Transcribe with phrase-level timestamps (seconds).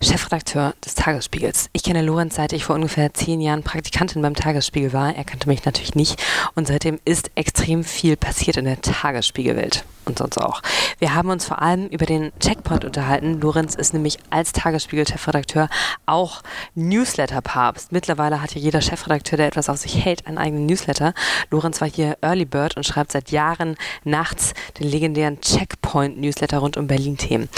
[0.00, 1.70] Chefredakteur des Tagesspiegels.
[1.72, 5.14] Ich kenne Lorenz seit ich vor ungefähr zehn Jahren Praktikantin beim Tagesspiegel war.
[5.14, 6.22] Er kannte mich natürlich nicht
[6.54, 10.62] und seitdem ist extrem viel passiert in der Tagesspiegelwelt und sonst auch.
[10.98, 13.40] Wir haben uns vor allem über den Checkpoint unterhalten.
[13.40, 15.68] Lorenz ist nämlich als Tagesspiegel-Chefredakteur
[16.06, 16.42] auch
[16.74, 17.92] Newsletter-Papst.
[17.92, 21.14] Mittlerweile hat ja jeder Chefredakteur, der etwas auf sich hält, einen eigenen Newsletter.
[21.50, 26.86] Lorenz war hier Early Bird und schreibt seit Jahren nachts den legendären Checkpoint-Newsletter rund um
[26.86, 27.48] Berlin-Themen.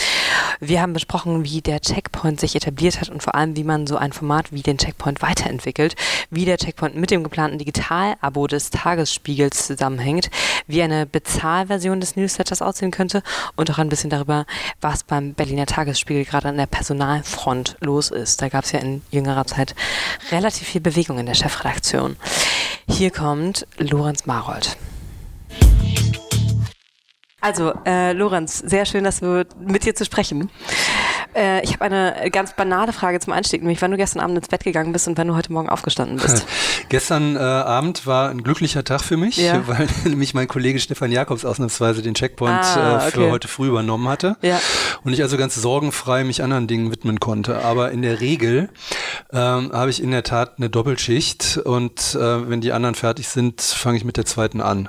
[0.58, 3.96] Wir haben besprochen, wie der Checkpoint sich etabliert hat und vor allem, wie man so
[3.96, 5.94] ein Format wie den Checkpoint weiterentwickelt,
[6.30, 10.30] wie der Checkpoint mit dem geplanten Digital-Abo des Tagesspiegels zusammenhängt,
[10.66, 13.22] wie eine Bezahlversion des Newsletters aussehen könnte
[13.56, 14.46] und auch ein bisschen darüber,
[14.80, 18.42] was beim Berliner Tagesspiegel gerade an der Personalfront los ist.
[18.42, 19.74] Da gab es ja in jüngerer Zeit
[20.30, 22.16] relativ viel Bewegung in der Chefredaktion.
[22.88, 24.76] Hier kommt Lorenz Marold.
[27.40, 30.50] Also, äh, Lorenz, sehr schön, dass wir mit dir zu sprechen.
[31.34, 34.48] Äh, ich habe eine ganz banale Frage zum Einstieg, nämlich wann du gestern Abend ins
[34.48, 36.44] Bett gegangen bist und wann du heute Morgen aufgestanden bist.
[36.88, 39.66] gestern äh, Abend war ein glücklicher Tag für mich, ja.
[39.66, 43.06] weil nämlich mein Kollege Stefan Jakobs ausnahmsweise den Checkpoint ah, okay.
[43.06, 44.36] äh, für heute früh übernommen hatte.
[44.42, 44.60] Ja.
[45.04, 47.64] Und ich also ganz sorgenfrei mich anderen Dingen widmen konnte.
[47.64, 48.68] Aber in der Regel
[49.32, 53.60] ähm, habe ich in der Tat eine Doppelschicht und äh, wenn die anderen fertig sind,
[53.60, 54.88] fange ich mit der zweiten an.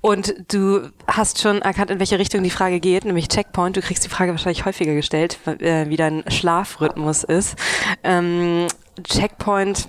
[0.00, 3.76] Und du hast schon erkannt, in welche Richtung die Frage geht, nämlich Checkpoint.
[3.76, 7.56] Du kriegst die Frage wahrscheinlich häufiger gestellt, äh, wie dein Schlafrhythmus ist.
[8.02, 8.66] Ähm,
[9.04, 9.88] Checkpoint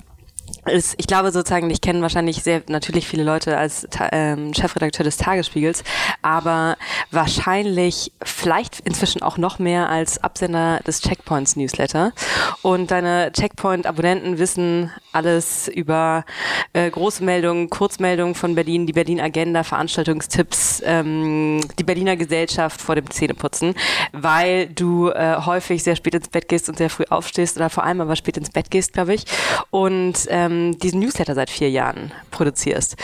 [0.66, 5.18] ist, ich glaube sozusagen, ich kenne wahrscheinlich sehr natürlich viele Leute als ähm, Chefredakteur des
[5.18, 5.84] Tagesspiegels,
[6.22, 6.78] aber
[7.10, 12.14] wahrscheinlich vielleicht inzwischen auch noch mehr als Absender des Checkpoints Newsletter.
[12.62, 16.26] Und deine Checkpoint-Abonnenten wissen alles über
[16.74, 22.96] äh, große Meldungen, Kurzmeldungen von Berlin, die Berlin Agenda, Veranstaltungstipps, ähm, die Berliner Gesellschaft vor
[22.96, 23.74] dem Zähneputzen,
[24.12, 27.84] weil du äh, häufig sehr spät ins Bett gehst und sehr früh aufstehst oder vor
[27.84, 29.26] allem aber spät ins Bett gehst, glaube ich.
[29.72, 32.96] Und ähm, ähm, diesen Newsletter seit vier Jahren produzierst.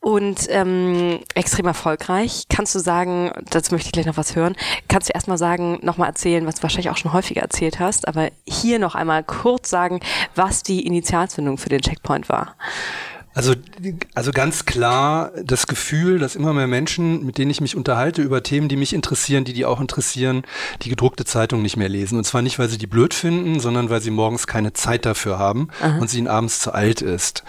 [0.00, 2.44] Und ähm, extrem erfolgreich.
[2.50, 4.54] Kannst du sagen, dazu möchte ich gleich noch was hören,
[4.86, 8.28] kannst du erstmal sagen, nochmal erzählen, was du wahrscheinlich auch schon häufiger erzählt hast, aber
[8.46, 10.00] hier noch einmal kurz sagen,
[10.34, 12.54] was die Initialzündung für den Checkpoint war.
[13.34, 13.54] Also,
[14.14, 18.44] also ganz klar das Gefühl, dass immer mehr Menschen, mit denen ich mich unterhalte über
[18.44, 20.42] Themen, die mich interessieren, die die auch interessieren,
[20.82, 22.16] die gedruckte Zeitung nicht mehr lesen.
[22.16, 25.38] Und zwar nicht, weil sie die blöd finden, sondern weil sie morgens keine Zeit dafür
[25.38, 25.98] haben Aha.
[25.98, 27.42] und sie ihnen abends zu alt ist.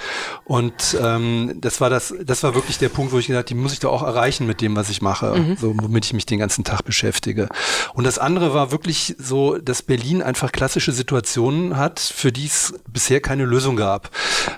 [0.44, 3.74] Und ähm, das war das, das war wirklich der Punkt, wo ich gedacht, die muss
[3.74, 5.56] ich doch auch erreichen mit dem, was ich mache, mhm.
[5.56, 7.48] so womit ich mich den ganzen Tag beschäftige.
[7.94, 12.74] Und das andere war wirklich so, dass Berlin einfach klassische Situationen hat, für die es
[12.88, 14.10] bisher keine Lösung gab.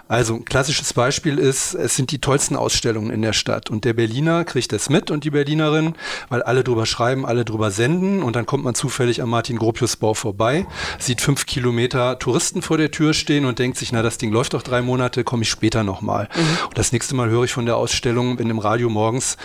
[0.08, 3.72] Also ein klassisches Beispiel Beispiel ist, es sind die tollsten Ausstellungen in der Stadt.
[3.72, 5.96] Und der Berliner kriegt das mit und die Berlinerin,
[6.30, 8.22] weil alle drüber schreiben, alle drüber senden.
[8.22, 10.68] Und dann kommt man zufällig am Martin-Gropius-Bau vorbei,
[11.00, 14.54] sieht fünf Kilometer Touristen vor der Tür stehen und denkt sich, na, das Ding läuft
[14.54, 16.30] doch drei Monate, komme ich später nochmal.
[16.36, 16.68] Mhm.
[16.68, 19.38] Und das nächste Mal höre ich von der Ausstellung, wenn im Radio morgens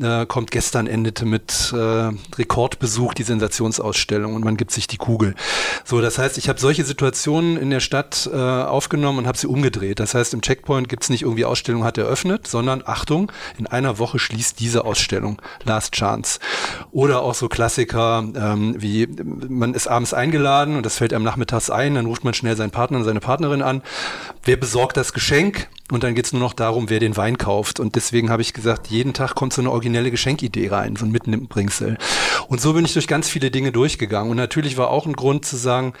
[0.00, 5.34] äh, kommt, gestern endete mit äh, Rekordbesuch die Sensationsausstellung und man gibt sich die Kugel.
[5.84, 9.46] So, das heißt, ich habe solche Situationen in der Stadt äh, aufgenommen und habe sie
[9.46, 10.00] umgedreht.
[10.00, 13.66] Das heißt, im Checkpoint gibt es nicht nicht irgendwie Ausstellung hat eröffnet, sondern Achtung, in
[13.66, 15.42] einer Woche schließt diese Ausstellung.
[15.64, 16.38] Last Chance.
[16.92, 19.08] Oder auch so Klassiker ähm, wie
[19.48, 22.70] man ist abends eingeladen und das fällt einem nachmittags ein, dann ruft man schnell seinen
[22.70, 23.82] Partner und seine Partnerin an.
[24.44, 25.68] Wer besorgt das Geschenk?
[25.90, 27.80] Und dann geht's nur noch darum, wer den Wein kauft.
[27.80, 31.10] Und deswegen habe ich gesagt, jeden Tag kommt so eine originelle Geschenkidee rein, so ein
[31.10, 31.96] Mitnimmbringsel.
[32.48, 34.30] Und so bin ich durch ganz viele Dinge durchgegangen.
[34.30, 35.94] Und natürlich war auch ein Grund zu sagen,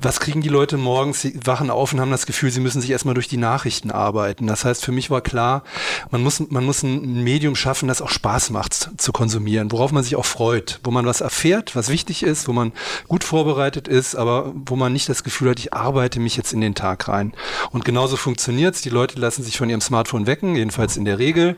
[0.00, 1.20] was kriegen die Leute morgens?
[1.20, 4.46] Sie wachen auf und haben das Gefühl, sie müssen sich erstmal durch die Nachrichten arbeiten.
[4.48, 5.62] Das heißt, für mich war klar,
[6.10, 10.02] man muss, man muss ein Medium schaffen, das auch Spaß macht zu konsumieren, worauf man
[10.02, 12.72] sich auch freut, wo man was erfährt, was wichtig ist, wo man
[13.06, 16.60] gut vorbereitet ist, aber wo man nicht das Gefühl hat, ich arbeite mich jetzt in
[16.60, 17.32] den Tag rein.
[17.70, 18.82] Und genauso funktioniert's.
[18.82, 21.56] Die Leute lassen sich von ihrem Smartphone wecken, jedenfalls in der Regel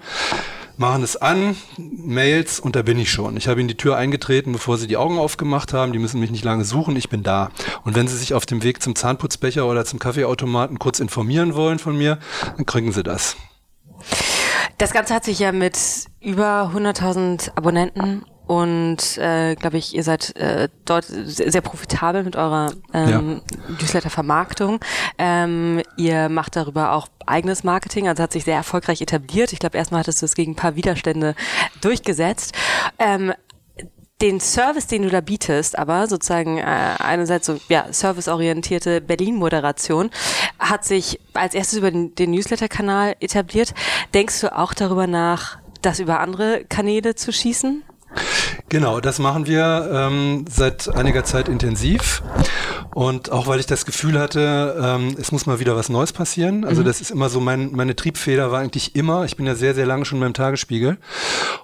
[0.81, 3.37] machen es an, Mails und da bin ich schon.
[3.37, 5.93] Ich habe ihnen die Tür eingetreten, bevor sie die Augen aufgemacht haben.
[5.93, 7.50] Die müssen mich nicht lange suchen, ich bin da.
[7.85, 11.79] Und wenn sie sich auf dem Weg zum Zahnputzbecher oder zum Kaffeeautomaten kurz informieren wollen
[11.79, 12.19] von mir,
[12.56, 13.37] dann kriegen sie das.
[14.81, 15.77] Das Ganze hat sich ja mit
[16.23, 22.73] über 100.000 Abonnenten und äh, glaube ich, ihr seid äh, dort sehr profitabel mit eurer
[22.94, 23.75] ähm, ja.
[23.79, 24.81] Newsletter-Vermarktung.
[25.19, 29.53] Ähm, ihr macht darüber auch eigenes Marketing, also hat sich sehr erfolgreich etabliert.
[29.53, 31.35] Ich glaube, erstmal hattest du es gegen ein paar Widerstände
[31.82, 32.55] durchgesetzt.
[32.99, 33.35] Ähm,
[34.20, 40.11] den Service, den du da bietest, aber sozusagen äh, einerseits so ja serviceorientierte Berlin-Moderation,
[40.58, 43.75] hat sich als erstes über den, den Newsletter-Kanal etabliert.
[44.14, 47.82] Denkst du auch darüber nach, das über andere Kanäle zu schießen?
[48.68, 52.22] Genau, das machen wir ähm, seit einiger Zeit intensiv.
[52.94, 56.64] Und auch weil ich das Gefühl hatte, ähm, es muss mal wieder was Neues passieren.
[56.64, 56.86] Also mhm.
[56.86, 59.86] das ist immer so, mein, meine Triebfeder war eigentlich immer, ich bin ja sehr, sehr
[59.86, 60.98] lange schon beim Tagesspiegel.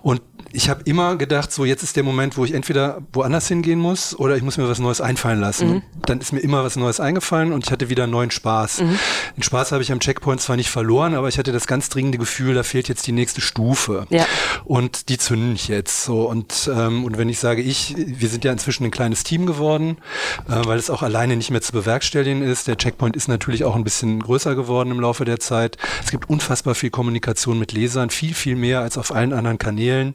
[0.02, 0.20] Und
[0.52, 4.18] ich habe immer gedacht, so jetzt ist der Moment, wo ich entweder woanders hingehen muss
[4.18, 5.68] oder ich muss mir was Neues einfallen lassen.
[5.68, 5.82] Mhm.
[6.06, 8.80] Dann ist mir immer was Neues eingefallen und ich hatte wieder neuen Spaß.
[8.80, 8.98] Mhm.
[9.36, 12.18] Den Spaß habe ich am Checkpoint zwar nicht verloren, aber ich hatte das ganz dringende
[12.18, 14.06] Gefühl, da fehlt jetzt die nächste Stufe.
[14.10, 14.24] Ja.
[14.64, 16.28] Und die zünden ich jetzt so.
[16.28, 16.35] Und,
[16.68, 19.98] ähm, und wenn ich sage ich, wir sind ja inzwischen ein kleines Team geworden,
[20.48, 22.66] äh, weil es auch alleine nicht mehr zu bewerkstelligen ist.
[22.66, 25.78] Der Checkpoint ist natürlich auch ein bisschen größer geworden im Laufe der Zeit.
[26.04, 30.14] Es gibt unfassbar viel Kommunikation mit Lesern, viel, viel mehr als auf allen anderen Kanälen.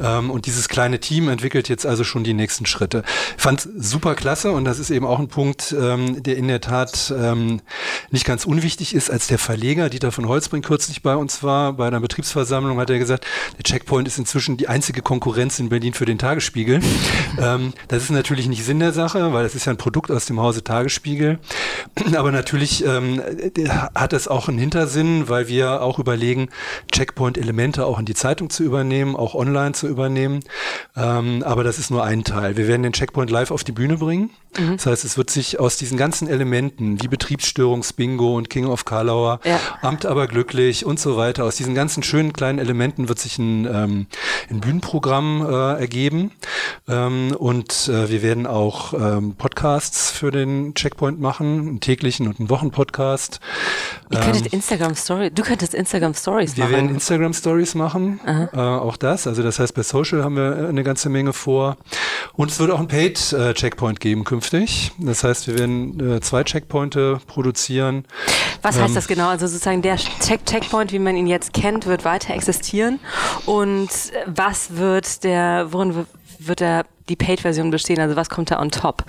[0.00, 3.02] Ähm, und dieses kleine Team entwickelt jetzt also schon die nächsten Schritte.
[3.36, 6.60] Ich fand super klasse und das ist eben auch ein Punkt, ähm, der in der
[6.60, 7.60] Tat ähm,
[8.10, 9.10] nicht ganz unwichtig ist.
[9.10, 12.98] Als der Verleger Dieter von Holzbrink kürzlich bei uns war, bei einer Betriebsversammlung, hat er
[12.98, 13.26] gesagt,
[13.56, 16.80] der Checkpoint ist inzwischen die einzige Konkurrenz in Berlin für den Tagesspiegel.
[17.40, 20.26] ähm, das ist natürlich nicht Sinn der Sache, weil das ist ja ein Produkt aus
[20.26, 21.38] dem Hause Tagesspiegel.
[22.16, 23.22] Aber natürlich ähm,
[23.94, 26.48] hat es auch einen Hintersinn, weil wir auch überlegen,
[26.92, 30.40] Checkpoint-Elemente auch in die Zeitung zu übernehmen, auch online zu übernehmen.
[30.96, 32.56] Ähm, aber das ist nur ein Teil.
[32.56, 34.30] Wir werden den Checkpoint live auf die Bühne bringen.
[34.58, 34.76] Mhm.
[34.76, 39.40] Das heißt, es wird sich aus diesen ganzen Elementen wie Betriebsstörungsbingo und King of Karlauer,
[39.44, 39.60] ja.
[39.82, 43.66] Amt aber glücklich und so weiter, aus diesen ganzen schönen kleinen Elementen wird sich ein,
[43.66, 44.06] ähm,
[44.50, 46.32] ein Bühnenprogramm äh, ergeben.
[46.88, 52.38] Ähm, und äh, wir werden auch ähm, Podcasts für den Checkpoint machen, einen täglichen und
[52.38, 53.40] einen Wochenpodcast.
[54.10, 56.70] Ihr könntet ähm, Instagram Story, du könntest Instagram Stories machen.
[56.70, 59.26] Wir werden Instagram Stories machen, äh, auch das.
[59.26, 61.76] Also das heißt, bei Social haben wir eine ganze Menge vor.
[62.34, 64.92] Und es wird auch ein Paid äh, Checkpoint geben künftig.
[64.98, 68.04] Das heißt, wir werden äh, zwei Checkpointe produzieren.
[68.62, 69.28] Was heißt ähm, das genau?
[69.28, 73.00] Also sozusagen der Check Checkpoint, wie man ihn jetzt kennt, wird weiter existieren.
[73.46, 73.88] Und
[74.26, 75.27] was wird der,
[75.70, 76.06] worin
[76.38, 78.00] wird der die Paid-Version bestehen?
[78.00, 79.04] Also was kommt da on top?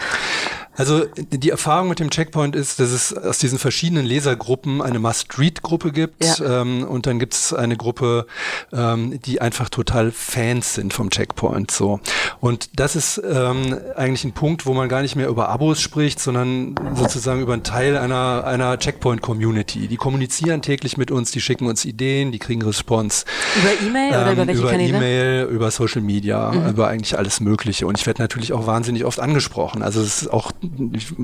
[0.79, 5.91] Also die Erfahrung mit dem Checkpoint ist, dass es aus diesen verschiedenen Lesergruppen eine Must-Read-Gruppe
[5.91, 6.61] gibt ja.
[6.61, 8.25] ähm, und dann gibt es eine Gruppe,
[8.71, 11.69] ähm, die einfach total Fans sind vom Checkpoint.
[11.69, 11.99] So
[12.39, 16.21] und das ist ähm, eigentlich ein Punkt, wo man gar nicht mehr über Abos spricht,
[16.21, 19.89] sondern sozusagen über einen Teil einer einer Checkpoint-Community.
[19.89, 23.25] Die kommunizieren täglich mit uns, die schicken uns Ideen, die kriegen Response.
[23.57, 24.89] Über E-Mail oder über ähm, welche über Kanäle?
[24.89, 26.69] Über E-Mail, über Social Media, mhm.
[26.69, 27.85] über eigentlich alles Mögliche.
[27.85, 29.83] Und ich werde natürlich auch wahnsinnig oft angesprochen.
[29.83, 30.53] Also es ist auch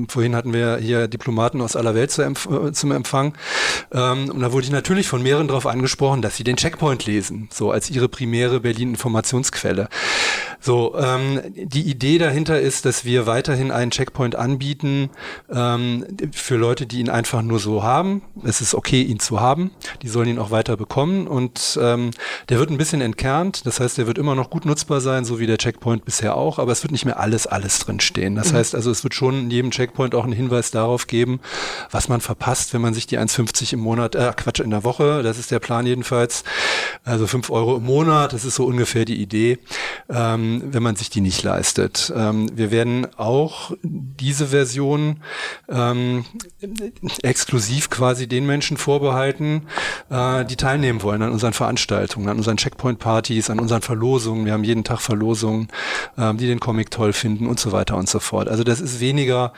[0.08, 3.34] vorhin hatten wir hier Diplomaten aus aller Welt zu empf äh, zum Empfang.
[3.92, 7.48] Ähm, und da wurde ich natürlich von mehreren darauf angesprochen, dass sie den Checkpoint lesen,
[7.52, 9.88] so als ihre primäre Berlin-Informationsquelle.
[10.60, 15.10] So, ähm, die Idee dahinter ist, dass wir weiterhin einen Checkpoint anbieten
[15.52, 18.22] ähm, für Leute, die ihn einfach nur so haben.
[18.42, 19.70] Es ist okay, ihn zu haben.
[20.02, 22.10] Die sollen ihn auch weiter bekommen und ähm,
[22.48, 23.66] der wird ein bisschen entkernt.
[23.66, 26.58] Das heißt, der wird immer noch gut nutzbar sein, so wie der Checkpoint bisher auch,
[26.58, 28.34] aber es wird nicht mehr alles, alles drin stehen.
[28.34, 28.56] Das mhm.
[28.56, 31.40] heißt also, es wird schon in jedem Checkpoint auch einen Hinweis darauf geben,
[31.90, 35.22] was man verpasst, wenn man sich die 1,50 im Monat, äh, Quatsch, in der Woche,
[35.22, 36.44] das ist der Plan jedenfalls,
[37.04, 39.58] also 5 Euro im Monat, das ist so ungefähr die Idee.
[40.08, 42.12] Ähm, wenn man sich die nicht leistet.
[42.14, 45.20] Ähm, wir werden auch diese Version
[45.68, 46.24] ähm,
[47.22, 49.66] exklusiv quasi den Menschen vorbehalten,
[50.10, 54.44] äh, die teilnehmen wollen an unseren Veranstaltungen, an unseren Checkpoint-Partys, an unseren Verlosungen.
[54.44, 55.68] Wir haben jeden Tag Verlosungen,
[56.18, 58.48] ähm, die den Comic toll finden und so weiter und so fort.
[58.48, 59.54] Also das ist weniger,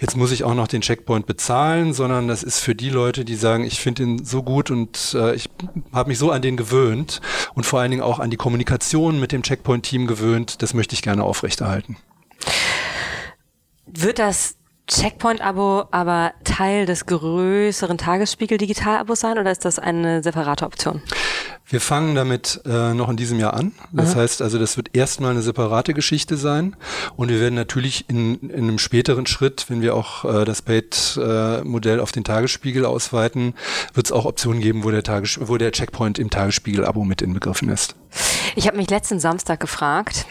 [0.00, 3.36] jetzt muss ich auch noch den Checkpoint bezahlen, sondern das ist für die Leute, die
[3.36, 5.48] sagen, ich finde ihn so gut und äh, ich
[5.94, 7.22] habe mich so an den gewöhnt
[7.54, 11.00] und vor allen Dingen auch an die Kommunikation mit dem Checkpoint-Team gewöhnt das möchte ich
[11.00, 11.96] gerne aufrechterhalten.
[13.86, 14.56] Wird das
[14.88, 21.02] Checkpoint-Abo aber Teil des größeren Tagesspiegel-Digital-Abos sein oder ist das eine separate Option?
[21.70, 23.72] Wir fangen damit äh, noch in diesem Jahr an.
[23.92, 24.20] Das Aha.
[24.20, 26.74] heißt also, das wird erstmal eine separate Geschichte sein.
[27.16, 31.98] Und wir werden natürlich in, in einem späteren Schritt, wenn wir auch äh, das Paid-Modell
[31.98, 33.54] äh, auf den Tagesspiegel ausweiten,
[33.92, 37.68] wird es auch Optionen geben, wo der, Tages wo der Checkpoint im Tagesspiegel-Abo mit inbegriffen
[37.68, 37.94] ist.
[38.56, 40.24] Ich habe mich letzten Samstag gefragt,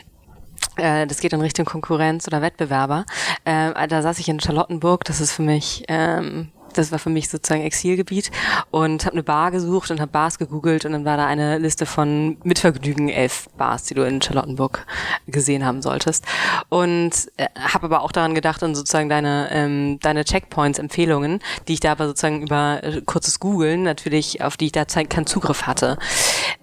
[0.77, 3.05] das geht in Richtung Konkurrenz oder Wettbewerber.
[3.45, 7.29] Äh, da saß ich in Charlottenburg, das ist für mich ähm, Das war für mich
[7.29, 8.29] sozusagen Exilgebiet
[8.71, 11.85] und habe eine Bar gesucht und habe Bars gegoogelt und dann war da eine Liste
[11.85, 14.85] von mit Vergnügen elf Bars, die du in Charlottenburg
[15.25, 16.25] gesehen haben solltest.
[16.69, 21.73] Und äh, habe aber auch daran gedacht und sozusagen deine ähm, deine Checkpoints, Empfehlungen, die
[21.73, 25.63] ich da aber sozusagen über äh, kurzes Googeln natürlich auf die ich da keinen Zugriff
[25.63, 25.97] hatte.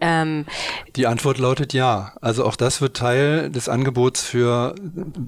[0.01, 0.45] Ähm,
[0.97, 2.13] die Antwort lautet ja.
[2.21, 4.75] Also auch das wird Teil des Angebots für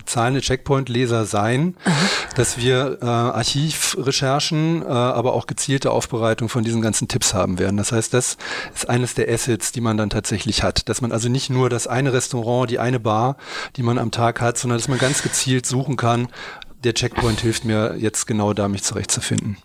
[0.04, 1.76] zahlende Checkpoint-Leser sein,
[2.34, 7.76] dass wir äh, Archivrecherchen, äh, aber auch gezielte Aufbereitung von diesen ganzen Tipps haben werden.
[7.76, 8.36] Das heißt, das
[8.74, 10.88] ist eines der Assets, die man dann tatsächlich hat.
[10.88, 13.36] Dass man also nicht nur das eine Restaurant, die eine Bar,
[13.76, 16.28] die man am Tag hat, sondern dass man ganz gezielt suchen kann,
[16.84, 19.56] der Checkpoint hilft mir jetzt genau da, mich zurechtzufinden.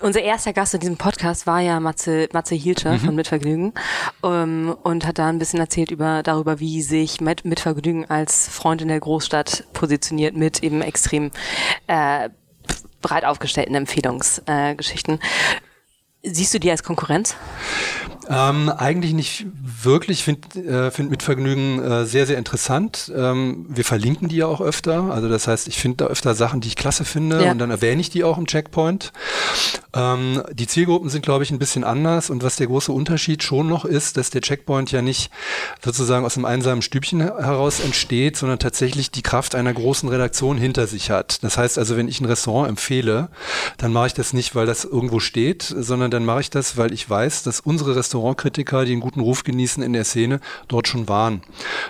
[0.00, 2.98] Unser erster Gast in diesem Podcast war ja Matze, Matze Hielscher mhm.
[2.98, 3.72] von Mitvergnügen
[4.24, 8.82] ähm, und hat da ein bisschen erzählt über, darüber, wie sich Mit, Mitvergnügen als Freund
[8.82, 11.30] in der Großstadt positioniert mit eben extrem
[11.86, 12.28] äh,
[13.02, 15.20] breit aufgestellten Empfehlungsgeschichten.
[15.20, 17.36] Äh, Siehst du die als Konkurrenz?
[18.28, 19.46] Ähm, eigentlich nicht
[19.82, 20.18] wirklich.
[20.18, 23.12] Ich finde äh, find mit Vergnügen äh, sehr, sehr interessant.
[23.14, 25.10] Ähm, wir verlinken die ja auch öfter.
[25.12, 27.52] Also das heißt, ich finde da öfter Sachen, die ich klasse finde ja.
[27.52, 29.12] und dann erwähne ich die auch im Checkpoint.
[29.94, 33.68] Ähm, die Zielgruppen sind, glaube ich, ein bisschen anders und was der große Unterschied schon
[33.68, 35.30] noch ist, dass der Checkpoint ja nicht
[35.82, 40.86] sozusagen aus einem einsamen Stübchen heraus entsteht, sondern tatsächlich die Kraft einer großen Redaktion hinter
[40.86, 41.42] sich hat.
[41.42, 43.28] Das heißt also, wenn ich ein Restaurant empfehle,
[43.78, 46.92] dann mache ich das nicht, weil das irgendwo steht, sondern dann mache ich das, weil
[46.92, 51.08] ich weiß, dass unsere Restaurantkritiker, die einen guten Ruf genießen in der Szene, dort schon
[51.08, 51.42] waren,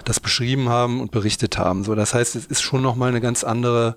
[0.04, 1.85] das beschrieben haben und berichtet haben.
[1.85, 3.97] So, das heißt, es ist schon nochmal eine ganz andere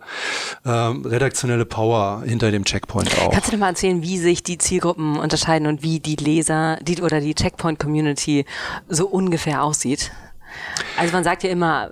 [0.66, 3.32] äh, redaktionelle Power hinter dem Checkpoint auch.
[3.32, 7.02] Kannst du dir mal erzählen, wie sich die Zielgruppen unterscheiden und wie die Leser die,
[7.02, 8.46] oder die Checkpoint-Community
[8.90, 10.12] so ungefähr aussieht?
[10.98, 11.92] Also man sagt ja immer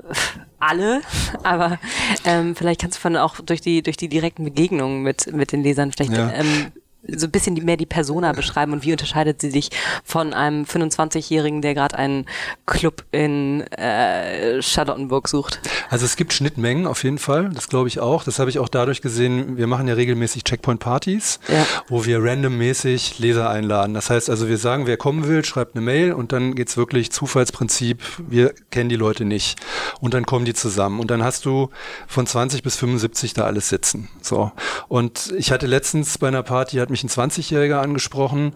[0.60, 1.01] alle,
[1.44, 1.80] aber
[2.25, 5.62] ähm, vielleicht kannst du von auch durch die durch die direkten Begegnungen mit mit den
[5.63, 6.32] Lesern vielleicht ja.
[6.32, 6.72] ähm,
[7.08, 9.70] so ein bisschen mehr die Persona beschreiben und wie unterscheidet sie sich
[10.04, 12.26] von einem 25-Jährigen, der gerade einen
[12.66, 15.60] Club in äh, Charlottenburg sucht?
[15.90, 18.24] Also es gibt Schnittmengen auf jeden Fall, das glaube ich auch.
[18.24, 21.66] Das habe ich auch dadurch gesehen, wir machen ja regelmäßig Checkpoint-Partys, ja.
[21.88, 23.94] wo wir randommäßig Leser einladen.
[23.94, 27.12] Das heißt also, wir sagen, wer kommen will, schreibt eine Mail und dann geht's wirklich
[27.12, 29.60] Zufallsprinzip, wir kennen die Leute nicht.
[30.00, 31.00] Und dann kommen die zusammen.
[31.00, 31.70] Und dann hast du
[32.08, 34.10] von 20 bis 75 da alles sitzen.
[34.22, 34.52] So.
[34.88, 38.54] Und ich hatte letztens bei einer Party, hat mich ein 20-Jähriger angesprochen,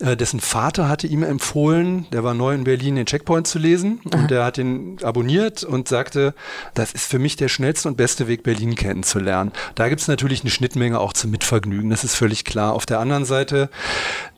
[0.00, 4.00] äh, dessen Vater hatte ihm empfohlen, der war neu in Berlin, den Checkpoint zu lesen
[4.04, 4.26] und Aha.
[4.26, 6.34] der hat ihn abonniert und sagte,
[6.72, 9.52] das ist für mich der schnellste und beste Weg, Berlin kennenzulernen.
[9.74, 12.72] Da gibt es natürlich eine Schnittmenge auch zum Mitvergnügen, das ist völlig klar.
[12.72, 13.68] Auf der anderen Seite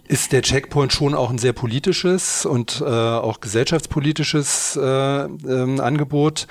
[0.08, 6.46] ist der Checkpoint schon auch ein sehr politisches und äh, auch gesellschaftspolitisches äh, ähm, Angebot.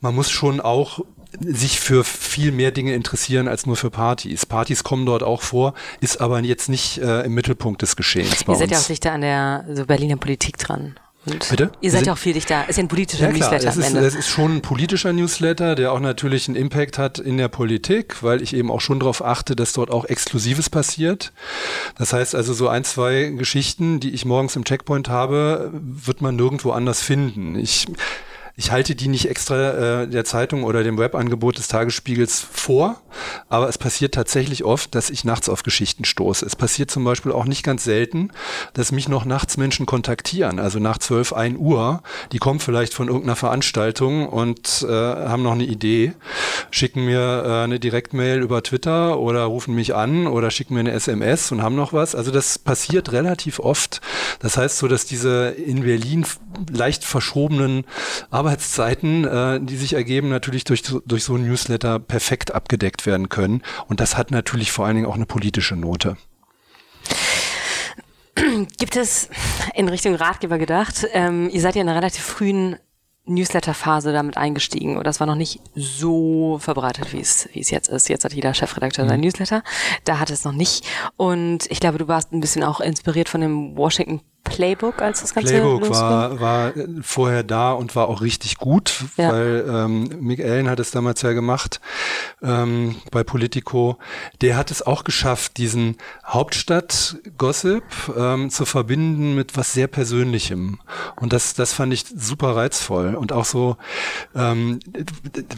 [0.00, 1.00] Man muss schon auch
[1.40, 4.46] sich für viel mehr Dinge interessieren als nur für Partys.
[4.46, 8.44] Partys kommen dort auch vor, ist aber jetzt nicht äh, im Mittelpunkt des Geschehens.
[8.46, 10.94] Ihr seid ja auch dichter an der so Berliner Politik dran.
[11.26, 11.72] Und Bitte?
[11.80, 12.68] Ihr seid ja auch viel dichter.
[12.68, 15.74] Ist ja ein politischer ja, klar, Newsletter es ist, Es ist schon ein politischer Newsletter,
[15.74, 19.22] der auch natürlich einen Impact hat in der Politik, weil ich eben auch schon darauf
[19.22, 21.32] achte, dass dort auch Exklusives passiert.
[21.96, 26.36] Das heißt also, so ein, zwei Geschichten, die ich morgens im Checkpoint habe, wird man
[26.36, 27.56] nirgendwo anders finden.
[27.56, 27.86] Ich
[28.58, 33.00] ich halte die nicht extra äh, der Zeitung oder dem Webangebot des Tagesspiegels vor,
[33.48, 36.44] aber es passiert tatsächlich oft, dass ich nachts auf Geschichten stoße.
[36.44, 38.32] Es passiert zum Beispiel auch nicht ganz selten,
[38.72, 42.02] dass mich noch nachts Menschen kontaktieren, also nach 12, 1 Uhr.
[42.32, 46.14] Die kommen vielleicht von irgendeiner Veranstaltung und äh, haben noch eine Idee,
[46.72, 50.92] schicken mir äh, eine Direktmail über Twitter oder rufen mich an oder schicken mir eine
[50.92, 52.16] SMS und haben noch was.
[52.16, 54.00] Also das passiert relativ oft.
[54.40, 56.26] Das heißt so, dass diese in Berlin
[56.72, 57.84] leicht verschobenen
[58.32, 63.28] Arbeits Arbeitszeiten, äh, die sich ergeben, natürlich durch, durch so ein Newsletter perfekt abgedeckt werden
[63.28, 63.62] können.
[63.88, 66.16] Und das hat natürlich vor allen Dingen auch eine politische Note.
[68.78, 69.28] Gibt es
[69.74, 71.06] in Richtung Ratgeber gedacht?
[71.12, 72.76] Ähm, ihr seid ja in einer relativ frühen
[73.26, 77.88] Newsletter-Phase damit eingestiegen oder das war noch nicht so verbreitet, wie es, wie es jetzt
[77.88, 78.08] ist.
[78.08, 79.08] Jetzt hat jeder Chefredakteur mhm.
[79.10, 79.62] sein Newsletter.
[80.04, 80.86] Da hat es noch nicht.
[81.18, 85.34] Und ich glaube, du warst ein bisschen auch inspiriert von dem Washington Playbook, als das
[85.34, 89.32] Ganze Playbook war, war vorher da und war auch richtig gut, ja.
[89.32, 91.80] weil ähm, Mick Allen hat es damals ja gemacht
[92.42, 93.98] ähm, bei Politico.
[94.40, 97.84] Der hat es auch geschafft, diesen Hauptstadt-Gossip
[98.16, 100.80] ähm, zu verbinden mit was sehr Persönlichem.
[101.16, 103.14] Und das, das fand ich super reizvoll.
[103.14, 103.76] Und auch so,
[104.34, 104.80] ähm,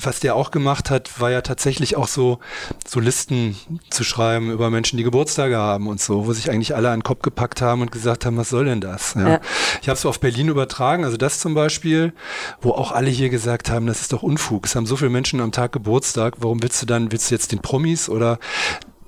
[0.02, 2.40] was der auch gemacht hat, war ja tatsächlich auch so,
[2.87, 3.56] so Listen
[3.90, 7.04] zu schreiben über Menschen, die Geburtstage haben und so, wo sich eigentlich alle an den
[7.04, 9.14] Kopf gepackt haben und gesagt haben, was soll denn das?
[9.14, 9.28] Ja.
[9.28, 9.40] ja.
[9.82, 12.12] Ich habe es auf Berlin übertragen, also das zum Beispiel,
[12.60, 14.66] wo auch alle hier gesagt haben, das ist doch Unfug.
[14.66, 17.52] Es haben so viele Menschen am Tag Geburtstag, warum willst du dann, willst du jetzt
[17.52, 18.38] den Promis oder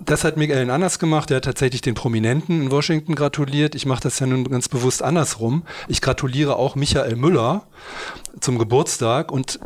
[0.05, 1.31] das hat Michael anders gemacht.
[1.31, 3.75] Er hat tatsächlich den Prominenten in Washington gratuliert.
[3.75, 5.62] Ich mache das ja nun ganz bewusst andersrum.
[5.88, 7.67] Ich gratuliere auch Michael Müller
[8.41, 9.61] zum Geburtstag und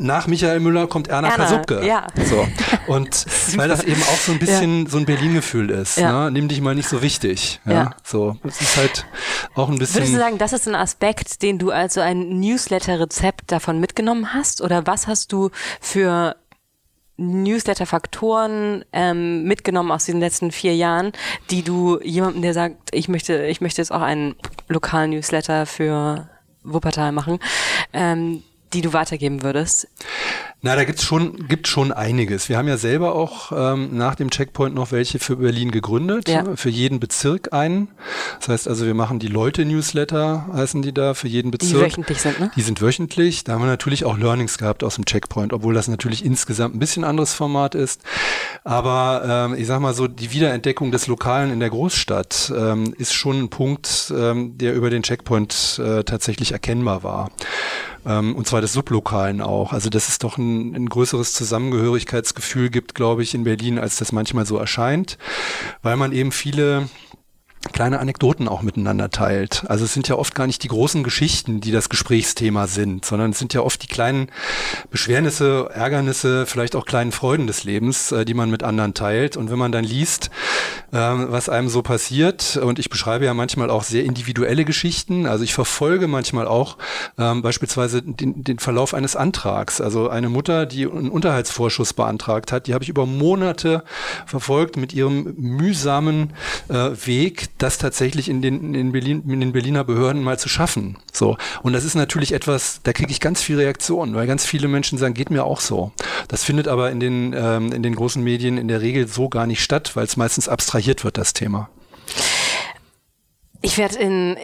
[0.00, 1.86] nach Michael Müller kommt Erna, Erna Kasubke.
[1.86, 2.06] Ja.
[2.24, 2.46] So.
[2.86, 4.90] Und weil das eben auch so ein bisschen ja.
[4.90, 5.98] so ein Berlin-Gefühl ist.
[5.98, 6.24] Ja.
[6.24, 6.30] Ne?
[6.32, 7.60] Nimm dich mal nicht so wichtig.
[7.64, 7.94] Ja.
[8.02, 8.36] So.
[8.42, 9.06] Das ist halt
[9.54, 9.96] auch ein bisschen.
[10.02, 14.34] Würdest du sagen, das ist ein Aspekt, den du als so ein Newsletter-Rezept davon mitgenommen
[14.34, 14.60] hast?
[14.60, 16.36] Oder was hast du für
[17.18, 21.12] Newsletter-Faktoren ähm, mitgenommen aus diesen letzten vier Jahren,
[21.50, 24.34] die du jemandem, der sagt, ich möchte, ich möchte jetzt auch einen
[24.68, 26.28] lokalen Newsletter für
[26.62, 27.38] Wuppertal machen,
[27.92, 28.42] ähm,
[28.72, 29.88] die du weitergeben würdest?
[30.62, 32.48] Na, da gibt's schon, gibt schon einiges.
[32.48, 36.44] Wir haben ja selber auch ähm, nach dem Checkpoint noch welche für Berlin gegründet, ja.
[36.56, 37.88] für jeden Bezirk einen.
[38.40, 41.84] Das heißt also, wir machen die Leute-Newsletter, heißen die da, für jeden Bezirk.
[41.84, 42.50] Die wöchentlich sind, ne?
[42.56, 43.44] Die sind wöchentlich.
[43.44, 46.80] Da haben wir natürlich auch Learnings gehabt aus dem Checkpoint, obwohl das natürlich insgesamt ein
[46.80, 48.00] bisschen anderes Format ist.
[48.64, 53.12] Aber ähm, ich sag mal so, die Wiederentdeckung des Lokalen in der Großstadt ähm, ist
[53.12, 57.30] schon ein Punkt, ähm, der über den Checkpoint äh, tatsächlich erkennbar war
[58.06, 59.72] und zwar des Sublokalen auch.
[59.72, 64.12] Also das ist doch ein, ein größeres Zusammengehörigkeitsgefühl gibt, glaube ich, in Berlin, als das
[64.12, 65.18] manchmal so erscheint,
[65.82, 66.88] weil man eben viele
[67.72, 69.64] kleine Anekdoten auch miteinander teilt.
[69.68, 73.30] Also es sind ja oft gar nicht die großen Geschichten, die das Gesprächsthema sind, sondern
[73.30, 74.28] es sind ja oft die kleinen
[74.90, 79.36] Beschwernisse, Ärgernisse, vielleicht auch kleinen Freuden des Lebens, äh, die man mit anderen teilt.
[79.36, 80.30] Und wenn man dann liest,
[80.92, 85.44] äh, was einem so passiert, und ich beschreibe ja manchmal auch sehr individuelle Geschichten, also
[85.44, 86.78] ich verfolge manchmal auch
[87.18, 89.80] ähm, beispielsweise den, den Verlauf eines Antrags.
[89.80, 93.84] Also eine Mutter, die einen Unterhaltsvorschuss beantragt hat, die habe ich über Monate
[94.26, 96.32] verfolgt mit ihrem mühsamen
[96.68, 100.98] äh, Weg, das tatsächlich in den, in, Berlin, in den Berliner Behörden mal zu schaffen.
[101.12, 101.36] So.
[101.62, 104.98] Und das ist natürlich etwas, da kriege ich ganz viele Reaktionen, weil ganz viele Menschen
[104.98, 105.92] sagen, geht mir auch so.
[106.28, 109.46] Das findet aber in den, ähm, in den großen Medien in der Regel so gar
[109.46, 111.68] nicht statt, weil es meistens abstrahiert wird, das Thema.
[113.62, 114.36] Ich werde in,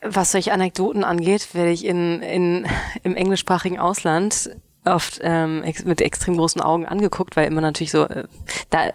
[0.00, 2.66] was solche Anekdoten angeht, werde ich in, in,
[3.02, 4.50] im englischsprachigen Ausland
[4.84, 8.24] oft ähm, ex mit extrem großen Augen angeguckt, weil immer natürlich so, äh,
[8.70, 8.92] da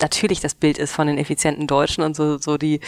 [0.00, 2.80] natürlich das Bild ist von den effizienten Deutschen und so, so die,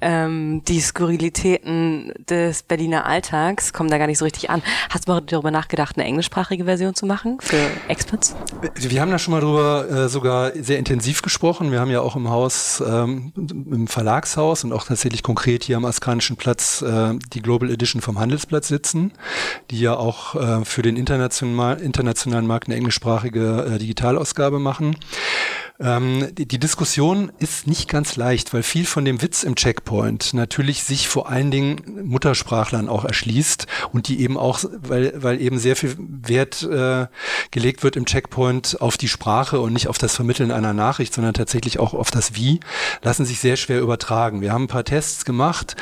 [0.00, 4.62] ähm, die Skurrilitäten des Berliner Alltags kommen da gar nicht so richtig an.
[4.90, 8.34] Hast du mal darüber nachgedacht, eine englischsprachige Version zu machen für Experts?
[8.74, 11.70] Wir haben da schon mal drüber äh, sogar sehr intensiv gesprochen.
[11.70, 15.84] Wir haben ja auch im Haus, ähm, im Verlagshaus und auch tatsächlich konkret hier am
[15.84, 19.12] Askanischen Platz äh, die Global Edition vom Handelsplatz sitzen,
[19.70, 24.96] die ja auch äh, für den internationalen, internationalen Markt eine englischsprachige äh, Digitalausgabe machen.
[25.80, 30.32] Ähm, die, die, Diskussion ist nicht ganz leicht, weil viel von dem Witz im Checkpoint
[30.32, 35.58] natürlich sich vor allen Dingen Muttersprachlern auch erschließt und die eben auch, weil, weil eben
[35.58, 37.08] sehr viel Wert äh,
[37.50, 41.34] gelegt wird im Checkpoint auf die Sprache und nicht auf das Vermitteln einer Nachricht, sondern
[41.34, 42.60] tatsächlich auch auf das Wie,
[43.02, 44.42] lassen sich sehr schwer übertragen.
[44.42, 45.74] Wir haben ein paar Tests gemacht.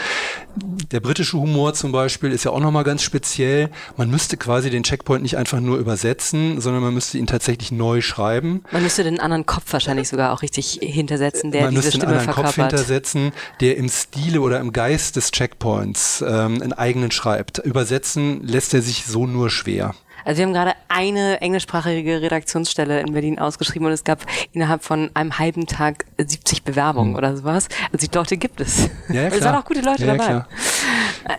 [0.90, 3.68] Der britische Humor zum Beispiel ist ja auch nochmal ganz speziell.
[3.98, 8.00] Man müsste quasi den Checkpoint nicht einfach nur übersetzen, sondern man müsste ihn tatsächlich neu
[8.00, 8.64] schreiben.
[8.70, 12.18] Man müsste den anderen Kopf wahrscheinlich sogar auch richtig hintersetzen, der Man diese Stimme einen
[12.18, 12.54] anderen verkörpert.
[12.54, 17.58] Kopf hintersetzen, der im Stile oder im Geist des Checkpoints ähm, einen eigenen schreibt.
[17.58, 19.94] Übersetzen lässt er sich so nur schwer.
[20.24, 25.10] Also wir haben gerade eine englischsprachige Redaktionsstelle in Berlin ausgeschrieben und es gab innerhalb von
[25.14, 27.18] einem halben Tag 70 Bewerbungen mhm.
[27.18, 27.68] oder sowas.
[27.92, 28.88] Also die Leute gibt es.
[29.08, 30.26] Ja, ja, es waren auch gute Leute ja, dabei.
[30.26, 30.48] Klar.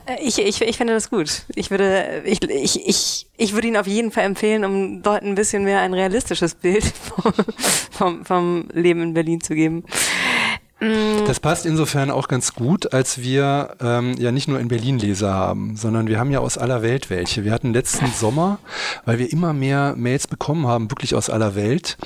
[0.05, 1.43] Äh, ich, ich, ich finde das gut.
[1.55, 5.35] Ich würde, ich, ich, ich, ich würde ihn auf jeden Fall empfehlen, um Leuten ein
[5.35, 6.83] bisschen mehr ein realistisches Bild
[7.15, 7.33] vom,
[7.91, 9.83] vom, vom Leben in Berlin zu geben.
[10.83, 11.25] Mm.
[11.25, 15.33] Das passt insofern auch ganz gut, als wir ähm, ja nicht nur in Berlin Leser
[15.33, 17.45] haben, sondern wir haben ja aus aller Welt welche.
[17.45, 18.59] Wir hatten letzten Sommer,
[19.05, 21.97] weil wir immer mehr Mails bekommen haben, wirklich aus aller Welt.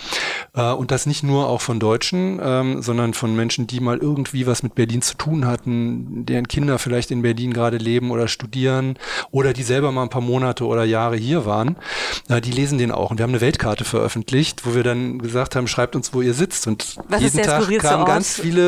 [0.53, 4.45] Äh, und das nicht nur auch von Deutschen, ähm, sondern von Menschen, die mal irgendwie
[4.45, 8.99] was mit Berlin zu tun hatten, deren Kinder vielleicht in Berlin gerade leben oder studieren
[9.31, 11.77] oder die selber mal ein paar Monate oder Jahre hier waren.
[12.29, 13.09] Äh, die lesen den auch.
[13.09, 16.35] Und wir haben eine Weltkarte veröffentlicht, wo wir dann gesagt haben, schreibt uns, wo ihr
[16.35, 16.67] sitzt.
[16.67, 18.66] Und was jeden Tag kamen ganz viele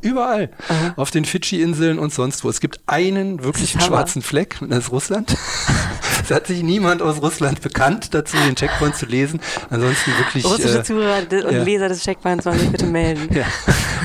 [0.00, 0.50] überall.
[0.68, 0.94] Aha.
[0.96, 2.48] Auf den Fidschi-Inseln und sonst wo.
[2.48, 5.36] Es gibt einen wirklichen schwarzen Fleck, das ist Russland.
[6.22, 9.40] es hat sich niemand aus Russland bekannt, dazu den Checkpoint zu lesen.
[9.70, 10.44] Ansonsten wirklich.
[10.44, 11.62] Russische äh, Zuhörer und ja.
[11.62, 13.28] Leser des Checkpoints sollen sich bitte melden.
[13.36, 13.44] Ja.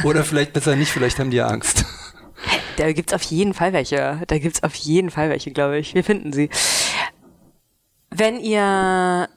[0.03, 1.85] Oder vielleicht besser nicht, vielleicht haben die ja Angst.
[2.77, 4.21] Da gibt's auf jeden Fall welche.
[4.25, 5.93] Da gibt's auf jeden Fall welche, glaube ich.
[5.93, 6.49] Wir finden sie.
[8.09, 9.29] Wenn ihr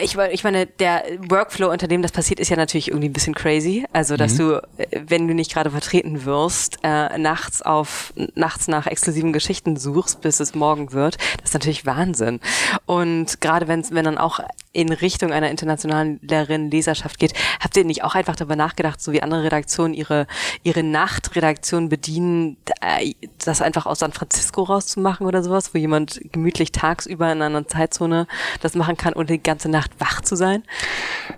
[0.00, 3.34] ich, ich meine, der Workflow, unter dem das passiert, ist ja natürlich irgendwie ein bisschen
[3.34, 3.84] crazy.
[3.92, 4.38] Also, dass mhm.
[4.38, 9.76] du, äh, wenn du nicht gerade vertreten wirst, äh, nachts auf, nachts nach exklusiven Geschichten
[9.76, 12.40] suchst, bis es morgen wird, das ist natürlich Wahnsinn.
[12.86, 14.40] Und gerade wenn wenn dann auch
[14.76, 19.22] in Richtung einer internationaleren Leserschaft geht, habt ihr nicht auch einfach darüber nachgedacht, so wie
[19.22, 20.26] andere Redaktionen ihre,
[20.64, 26.72] ihre Nachtredaktion bedienen, äh, das einfach aus San Francisco rauszumachen oder sowas, wo jemand gemütlich
[26.72, 28.26] tagsüber in einer Zeitzone
[28.60, 30.62] das machen kann, ohne die ganze Nacht wach zu sein?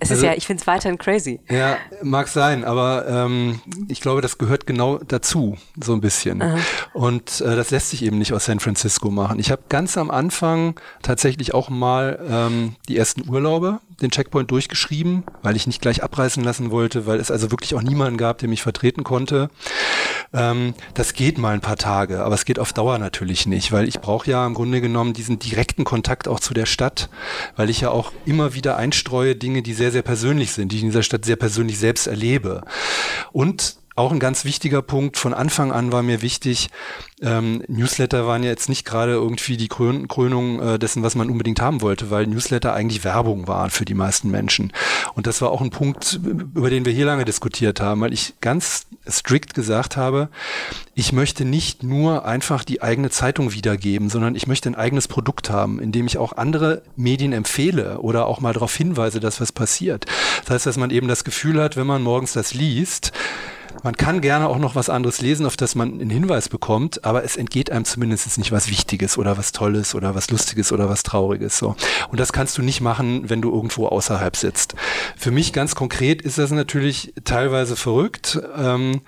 [0.00, 1.38] Es also, ist ja, ich finde es weiterhin crazy.
[1.48, 6.42] Ja, mag sein, aber ähm, ich glaube, das gehört genau dazu, so ein bisschen.
[6.42, 6.58] Aha.
[6.92, 9.38] Und äh, das lässt sich eben nicht aus San Francisco machen.
[9.38, 15.24] Ich habe ganz am Anfang tatsächlich auch mal ähm, die ersten Urlaube, den Checkpoint durchgeschrieben,
[15.42, 18.48] weil ich nicht gleich abreißen lassen wollte, weil es also wirklich auch niemanden gab, der
[18.48, 19.50] mich vertreten konnte.
[20.32, 23.88] Ähm, das geht mal ein paar Tage, aber es geht auf Dauer natürlich nicht, weil
[23.88, 27.08] ich brauche ja im Grunde genommen diesen direkten Kontakt auch zu der Stadt,
[27.56, 30.82] weil ich ja auch immer wieder einstreue Dinge, die sehr, sehr persönlich sind, die ich
[30.82, 32.62] in dieser Stadt sehr persönlich selbst erlebe.
[33.32, 35.16] Und auch ein ganz wichtiger Punkt.
[35.16, 36.70] Von Anfang an war mir wichtig,
[37.20, 41.28] ähm, Newsletter waren ja jetzt nicht gerade irgendwie die Krön Krönung äh, dessen, was man
[41.28, 44.72] unbedingt haben wollte, weil Newsletter eigentlich Werbung waren für die meisten Menschen.
[45.14, 48.34] Und das war auch ein Punkt, über den wir hier lange diskutiert haben, weil ich
[48.40, 50.28] ganz strikt gesagt habe,
[50.94, 55.50] ich möchte nicht nur einfach die eigene Zeitung wiedergeben, sondern ich möchte ein eigenes Produkt
[55.50, 59.50] haben, in dem ich auch andere Medien empfehle oder auch mal darauf hinweise, dass was
[59.50, 60.06] passiert.
[60.44, 63.12] Das heißt, dass man eben das Gefühl hat, wenn man morgens das liest,
[63.82, 67.24] man kann gerne auch noch was anderes lesen, auf das man einen Hinweis bekommt, aber
[67.24, 71.02] es entgeht einem zumindest nicht was Wichtiges oder was Tolles oder was Lustiges oder was
[71.02, 71.58] Trauriges.
[71.58, 71.76] So.
[72.10, 74.74] Und das kannst du nicht machen, wenn du irgendwo außerhalb sitzt.
[75.16, 78.38] Für mich ganz konkret ist das natürlich teilweise verrückt.
[78.56, 79.02] Ähm,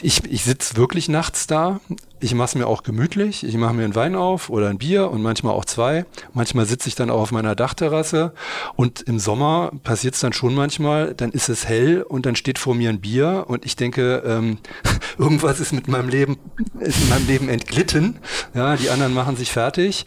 [0.00, 1.80] ich ich sitze wirklich nachts da
[2.18, 3.44] ich mache es mir auch gemütlich.
[3.44, 6.06] Ich mache mir einen Wein auf oder ein Bier und manchmal auch zwei.
[6.32, 8.32] Manchmal sitze ich dann auch auf meiner Dachterrasse
[8.74, 12.58] und im Sommer passiert es dann schon manchmal, dann ist es hell und dann steht
[12.58, 14.58] vor mir ein Bier und ich denke, ähm,
[15.18, 16.38] irgendwas ist mit meinem Leben,
[16.80, 18.18] ist in meinem Leben entglitten.
[18.54, 20.06] Ja, die anderen machen sich fertig.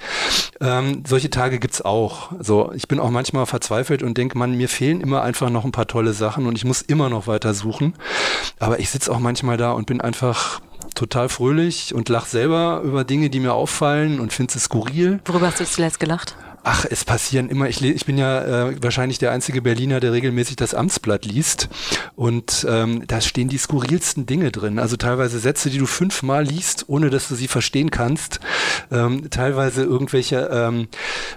[0.61, 2.31] Ähm, solche Tage gibt's auch.
[2.39, 5.71] So, ich bin auch manchmal verzweifelt und denke, man, mir fehlen immer einfach noch ein
[5.71, 7.93] paar tolle Sachen und ich muss immer noch weiter suchen.
[8.57, 10.61] Aber ich sitze auch manchmal da und bin einfach
[10.95, 15.19] total fröhlich und lach selber über Dinge, die mir auffallen und finde es skurril.
[15.25, 16.36] Worüber hast du zuletzt gelacht?
[16.63, 20.57] Ach, es passieren immer, ich, ich bin ja äh, wahrscheinlich der einzige Berliner, der regelmäßig
[20.57, 21.69] das Amtsblatt liest.
[22.15, 24.77] Und ähm, da stehen die skurrilsten Dinge drin.
[24.77, 28.39] Also teilweise Sätze, die du fünfmal liest, ohne dass du sie verstehen kannst.
[28.91, 30.87] Ähm, teilweise irgendwelche ähm,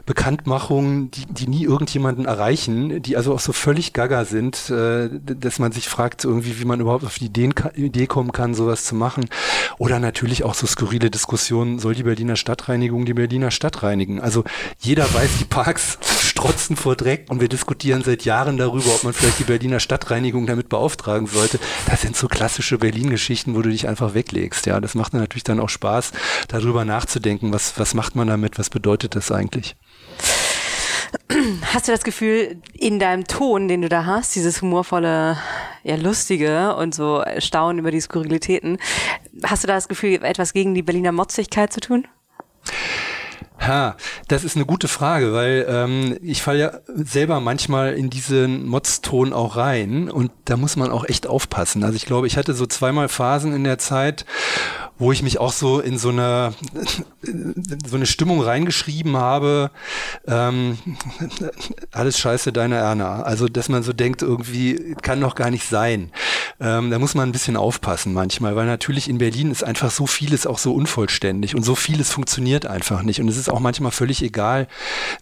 [0.06, 5.58] Bekanntmachungen, die, die nie irgendjemanden erreichen, die also auch so völlig gaga sind, äh, dass
[5.58, 8.94] man sich fragt, irgendwie, wie man überhaupt auf die Ideen, Idee kommen kann, sowas zu
[8.94, 9.26] machen.
[9.78, 14.20] Oder natürlich auch so skurrile Diskussionen, soll die Berliner Stadtreinigung die Berliner Stadt reinigen?
[14.20, 14.44] Also
[15.14, 19.38] weiß, die Parks strotzen vor Dreck und wir diskutieren seit Jahren darüber, ob man vielleicht
[19.38, 21.59] die Berliner Stadtreinigung damit beauftragen sollte.
[21.87, 24.64] Das sind so klassische Berlin-Geschichten, wo du dich einfach weglegst.
[24.66, 26.12] Ja, das macht natürlich dann auch Spaß,
[26.48, 29.77] darüber nachzudenken, was, was macht man damit, was bedeutet das eigentlich?
[31.75, 35.37] Hast du das Gefühl, in deinem Ton, den du da hast, dieses humorvolle,
[35.83, 38.79] ja, lustige und so Staunen über die Skurrilitäten,
[39.42, 42.07] hast du da das Gefühl, etwas gegen die Berliner Motzigkeit zu tun?
[43.66, 43.96] Ha,
[44.29, 49.33] das ist eine gute Frage, weil ähm, ich falle ja selber manchmal in diesen Motzton
[49.33, 51.85] auch rein und da muss man auch echt aufpassen.
[51.85, 54.25] Also ich glaube, ich hatte so zweimal Phasen in der Zeit,
[55.03, 56.55] wo ich mich auch so in so eine,
[57.85, 59.73] so eine Stimmung reingeschrieben habe,
[60.29, 60.79] ähm,
[61.91, 63.23] alles scheiße, deine Erna.
[63.23, 66.12] Also, dass man so denkt, irgendwie kann doch gar nicht sein.
[66.61, 70.07] Ähm, da muss man ein bisschen aufpassen manchmal, weil natürlich in Berlin ist einfach so
[70.07, 73.21] vieles auch so unvollständig und so vieles funktioniert einfach nicht.
[73.21, 74.69] Und es ist auch manchmal völlig egal,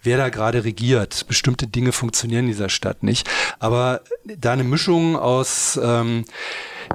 [0.02, 1.26] wer da gerade regiert.
[1.26, 3.28] Bestimmte Dinge funktionieren in dieser Stadt nicht.
[3.58, 6.26] Aber da eine Mischung aus ähm,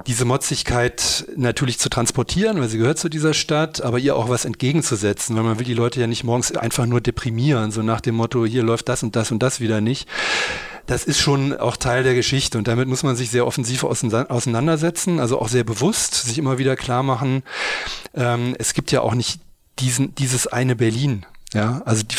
[0.06, 4.44] diese Motzigkeit natürlich zu transportieren, weil sie gehört zu dieser Stadt, aber ihr auch was
[4.44, 8.14] entgegenzusetzen, weil man will die Leute ja nicht morgens einfach nur deprimieren, so nach dem
[8.14, 10.08] Motto, hier läuft das und das und das wieder nicht.
[10.86, 15.18] Das ist schon auch Teil der Geschichte und damit muss man sich sehr offensiv auseinandersetzen,
[15.18, 17.42] also auch sehr bewusst sich immer wieder klar machen,
[18.14, 19.40] ähm, es gibt ja auch nicht
[19.80, 21.26] diesen, dieses eine Berlin.
[21.54, 22.16] Ja, also die,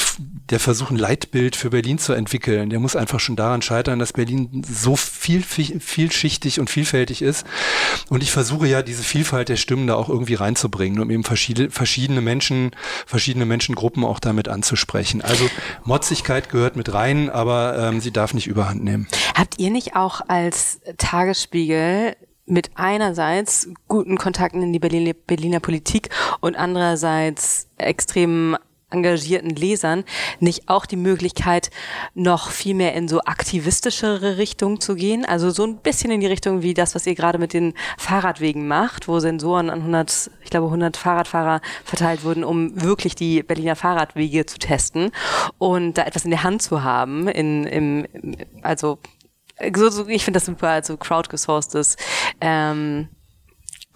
[0.49, 4.13] der Versuch, ein Leitbild für Berlin zu entwickeln, der muss einfach schon daran scheitern, dass
[4.13, 7.45] Berlin so viel, viel, vielschichtig und vielfältig ist.
[8.09, 11.69] Und ich versuche ja, diese Vielfalt der Stimmen da auch irgendwie reinzubringen, um eben verschiedene,
[11.71, 12.71] verschiedene Menschen,
[13.05, 15.21] verschiedene Menschengruppen auch damit anzusprechen.
[15.21, 15.49] Also
[15.83, 19.07] Motzigkeit gehört mit rein, aber ähm, sie darf nicht überhand nehmen.
[19.35, 26.09] Habt ihr nicht auch als Tagesspiegel mit einerseits guten Kontakten in die Berliner, Berliner Politik
[26.39, 28.55] und andererseits extremen
[28.89, 30.05] engagierten Lesern
[30.39, 31.71] nicht auch die Möglichkeit,
[32.13, 35.25] noch viel mehr in so aktivistischere Richtungen zu gehen?
[35.25, 38.67] Also so ein bisschen in die Richtung wie das, was ihr gerade mit den Fahrradwegen
[38.67, 43.75] macht, wo Sensoren an 100, ich glaube 100 Fahrradfahrer verteilt wurden, um wirklich die Berliner
[43.75, 45.11] Fahrradwege zu testen
[45.57, 48.07] und da etwas in der Hand zu haben, in, im,
[48.61, 48.99] also
[49.75, 51.97] so, so, ich finde das super, also crowdgesourcedes
[52.41, 53.09] ähm,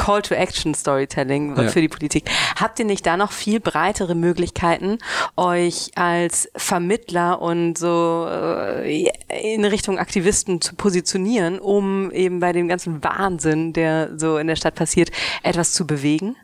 [0.02, 1.68] Call to Action Storytelling ja.
[1.68, 2.24] für die Politik.
[2.56, 4.98] Habt ihr nicht da noch viel breitere Möglichkeiten,
[5.38, 12.68] euch als Vermittler und so äh, in Richtung Aktivisten zu positionieren, um eben bei dem
[12.68, 15.12] ganzen Wahnsinn, der so in der Stadt passiert,
[15.44, 16.36] etwas zu bewegen?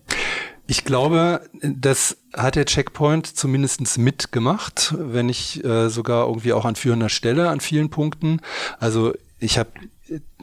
[0.68, 6.76] Ich glaube, das hat der Checkpoint zumindest mitgemacht, wenn nicht äh, sogar irgendwie auch an
[6.76, 8.40] führender Stelle an vielen Punkten.
[8.80, 9.72] Also ich habe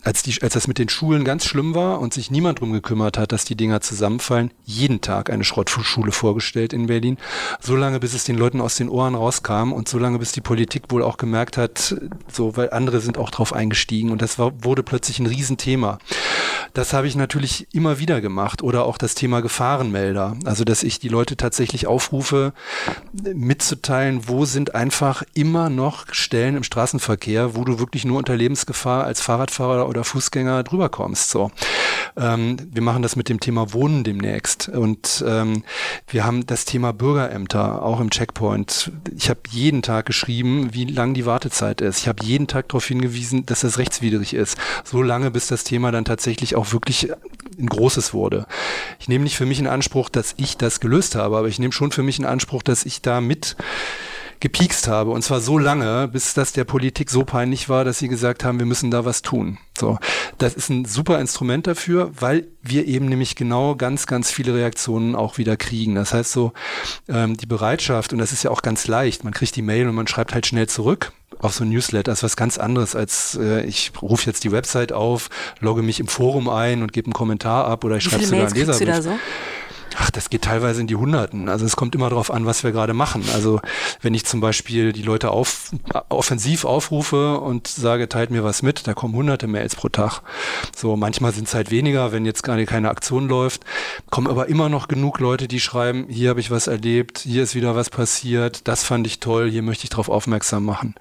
[0.02, 3.16] als, die, als das mit den Schulen ganz schlimm war und sich niemand drum gekümmert
[3.16, 7.16] hat, dass die Dinger zusammenfallen, jeden Tag eine Schrottschule vorgestellt in Berlin.
[7.60, 10.40] So lange, bis es den Leuten aus den Ohren rauskam und so lange, bis die
[10.40, 11.94] Politik wohl auch gemerkt hat,
[12.30, 15.98] so, weil andere sind auch drauf eingestiegen und das war, wurde plötzlich ein Riesenthema.
[16.74, 20.36] Das habe ich natürlich immer wieder gemacht oder auch das Thema Gefahrenmelder.
[20.44, 22.52] Also, dass ich die Leute tatsächlich aufrufe,
[23.32, 29.04] mitzuteilen, wo sind einfach immer noch Stellen im Straßenverkehr, wo du wirklich nur unter Lebensgefahr
[29.04, 31.30] als Fahrradfahrer oder Fußgänger drüber kommst.
[31.30, 31.50] So.
[32.16, 35.64] Ähm, wir machen das mit dem Thema Wohnen demnächst und ähm,
[36.06, 38.92] wir haben das Thema Bürgerämter auch im Checkpoint.
[39.16, 41.98] Ich habe jeden Tag geschrieben, wie lang die Wartezeit ist.
[41.98, 44.56] Ich habe jeden Tag darauf hingewiesen, dass das rechtswidrig ist.
[44.84, 47.10] So lange, bis das Thema dann tatsächlich auch wirklich
[47.58, 48.46] ein großes wurde.
[49.00, 51.72] Ich nehme nicht für mich in Anspruch, dass ich das gelöst habe, aber ich nehme
[51.72, 53.56] schon für mich in Anspruch, dass ich da mit
[54.40, 55.10] gepiekst habe.
[55.10, 58.58] Und zwar so lange, bis das der Politik so peinlich war, dass sie gesagt haben,
[58.58, 59.58] wir müssen da was tun.
[59.78, 59.98] So,
[60.38, 65.16] das ist ein super Instrument dafür, weil wir eben nämlich genau ganz, ganz viele Reaktionen
[65.16, 65.94] auch wieder kriegen.
[65.94, 66.52] Das heißt so,
[67.08, 69.94] ähm, die Bereitschaft, und das ist ja auch ganz leicht, man kriegt die Mail und
[69.94, 73.64] man schreibt halt schnell zurück auf so ein Newsletter ist was ganz anderes als äh,
[73.64, 77.66] ich rufe jetzt die Website auf, logge mich im Forum ein und gebe einen Kommentar
[77.66, 79.20] ab oder ich schreibe sogar einen Leserbrief.
[79.96, 81.48] Ach, das geht teilweise in die Hunderten.
[81.48, 83.24] Also es kommt immer darauf an, was wir gerade machen.
[83.32, 83.60] Also
[84.00, 85.70] wenn ich zum Beispiel die Leute auf,
[86.08, 90.22] offensiv aufrufe und sage, teilt mir was mit, da kommen hunderte Mails pro Tag.
[90.76, 93.64] So, manchmal sind es halt weniger, wenn jetzt gerade keine Aktion läuft.
[94.10, 97.54] Kommen aber immer noch genug Leute, die schreiben, hier habe ich was erlebt, hier ist
[97.54, 100.94] wieder was passiert, das fand ich toll, hier möchte ich darauf aufmerksam machen.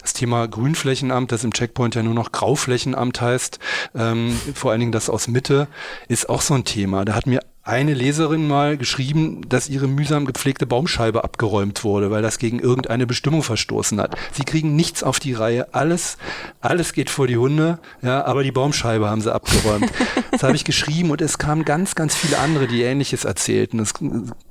[0.00, 3.58] Das Thema Grünflächenamt, das im Checkpoint ja nur noch Grauflächenamt heißt,
[3.94, 5.68] ähm, vor allen Dingen das aus Mitte,
[6.08, 7.04] ist auch so ein Thema.
[7.04, 12.20] Da hat mir eine Leserin mal geschrieben, dass ihre mühsam gepflegte Baumscheibe abgeräumt wurde, weil
[12.20, 14.16] das gegen irgendeine Bestimmung verstoßen hat.
[14.32, 16.18] Sie kriegen nichts auf die Reihe, alles,
[16.60, 19.88] alles geht vor die Hunde, ja, aber die Baumscheibe haben sie abgeräumt.
[20.32, 23.78] das habe ich geschrieben und es kamen ganz, ganz viele andere, die Ähnliches erzählten.
[23.78, 23.94] Es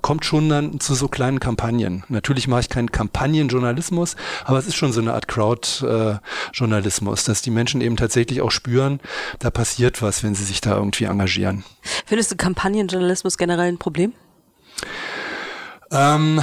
[0.01, 2.05] kommt schon dann zu so kleinen Kampagnen.
[2.07, 7.51] Natürlich mache ich keinen Kampagnenjournalismus, aber es ist schon so eine Art Crowd-Journalismus, dass die
[7.51, 9.01] Menschen eben tatsächlich auch spüren,
[9.39, 11.65] da passiert was, wenn sie sich da irgendwie engagieren.
[12.05, 14.13] Findest du Kampagnenjournalismus generell ein Problem?
[15.91, 16.39] Ähm,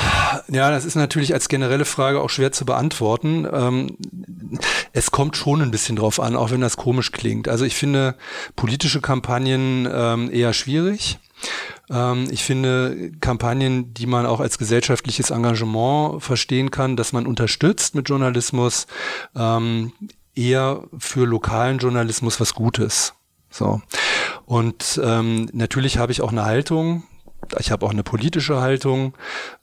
[0.48, 3.46] ja, das ist natürlich als generelle Frage auch schwer zu beantworten.
[3.50, 3.96] Ähm,
[4.92, 7.48] es kommt schon ein bisschen drauf an, auch wenn das komisch klingt.
[7.48, 8.16] Also ich finde
[8.56, 11.18] politische Kampagnen ähm, eher schwierig.
[11.90, 17.94] Ähm, ich finde Kampagnen, die man auch als gesellschaftliches Engagement verstehen kann, dass man unterstützt
[17.94, 18.88] mit Journalismus,
[19.36, 19.92] ähm,
[20.34, 23.14] eher für lokalen Journalismus was Gutes.
[23.56, 23.80] So.
[24.44, 27.04] Und ähm, natürlich habe ich auch eine Haltung,
[27.58, 29.14] ich habe auch eine politische Haltung,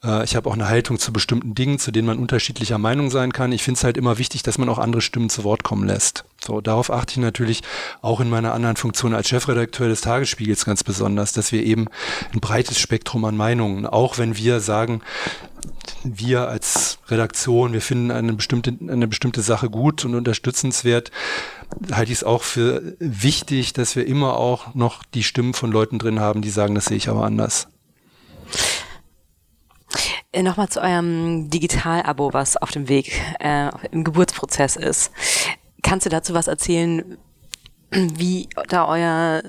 [0.02, 3.32] äh, ich habe auch eine Haltung zu bestimmten Dingen, zu denen man unterschiedlicher Meinung sein
[3.32, 3.52] kann.
[3.52, 6.24] Ich finde es halt immer wichtig, dass man auch andere Stimmen zu Wort kommen lässt.
[6.44, 7.62] So, darauf achte ich natürlich
[8.02, 11.86] auch in meiner anderen Funktion als Chefredakteur des Tagesspiegels ganz besonders, dass wir eben
[12.34, 15.00] ein breites Spektrum an Meinungen, auch wenn wir sagen,
[16.02, 21.10] wir als Redaktion, wir finden eine bestimmte, eine bestimmte Sache gut und unterstützenswert,
[21.92, 25.98] halte ich es auch für wichtig, dass wir immer auch noch die Stimmen von Leuten
[25.98, 27.68] drin haben, die sagen, das sehe ich aber anders.
[30.34, 35.12] Äh, nochmal zu eurem Digital-Abo, was auf dem Weg äh, im Geburtsprozess ist.
[35.84, 37.18] Kannst du dazu was erzählen,
[37.92, 39.42] wie da euer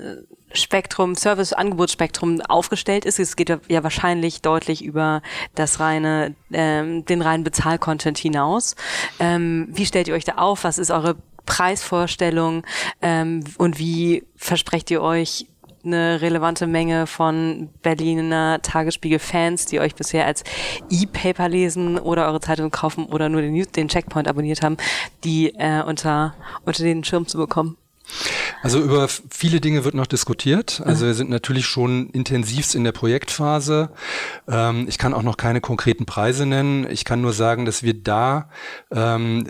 [0.52, 3.18] Spektrum, Service-Angebotsspektrum aufgestellt ist.
[3.18, 5.22] Es geht ja wahrscheinlich deutlich über
[5.54, 8.76] das reine, ähm, den reinen Bezahlcontent hinaus.
[9.18, 10.64] Ähm, wie stellt ihr euch da auf?
[10.64, 12.64] Was ist eure Preisvorstellung?
[13.02, 15.46] Ähm, und wie versprecht ihr euch
[15.86, 20.44] eine relevante Menge von Berliner Tagesspiegel-Fans, die euch bisher als
[20.90, 24.76] E-Paper lesen oder eure Zeitung kaufen oder nur den, den Checkpoint abonniert haben,
[25.24, 27.76] die äh, unter, unter den Schirm zu bekommen?
[28.62, 30.80] Also über viele Dinge wird noch diskutiert.
[30.84, 33.90] Also wir sind natürlich schon intensivst in der Projektphase.
[34.48, 36.88] Ähm, ich kann auch noch keine konkreten Preise nennen.
[36.90, 38.48] Ich kann nur sagen, dass wir da
[38.90, 39.48] ähm,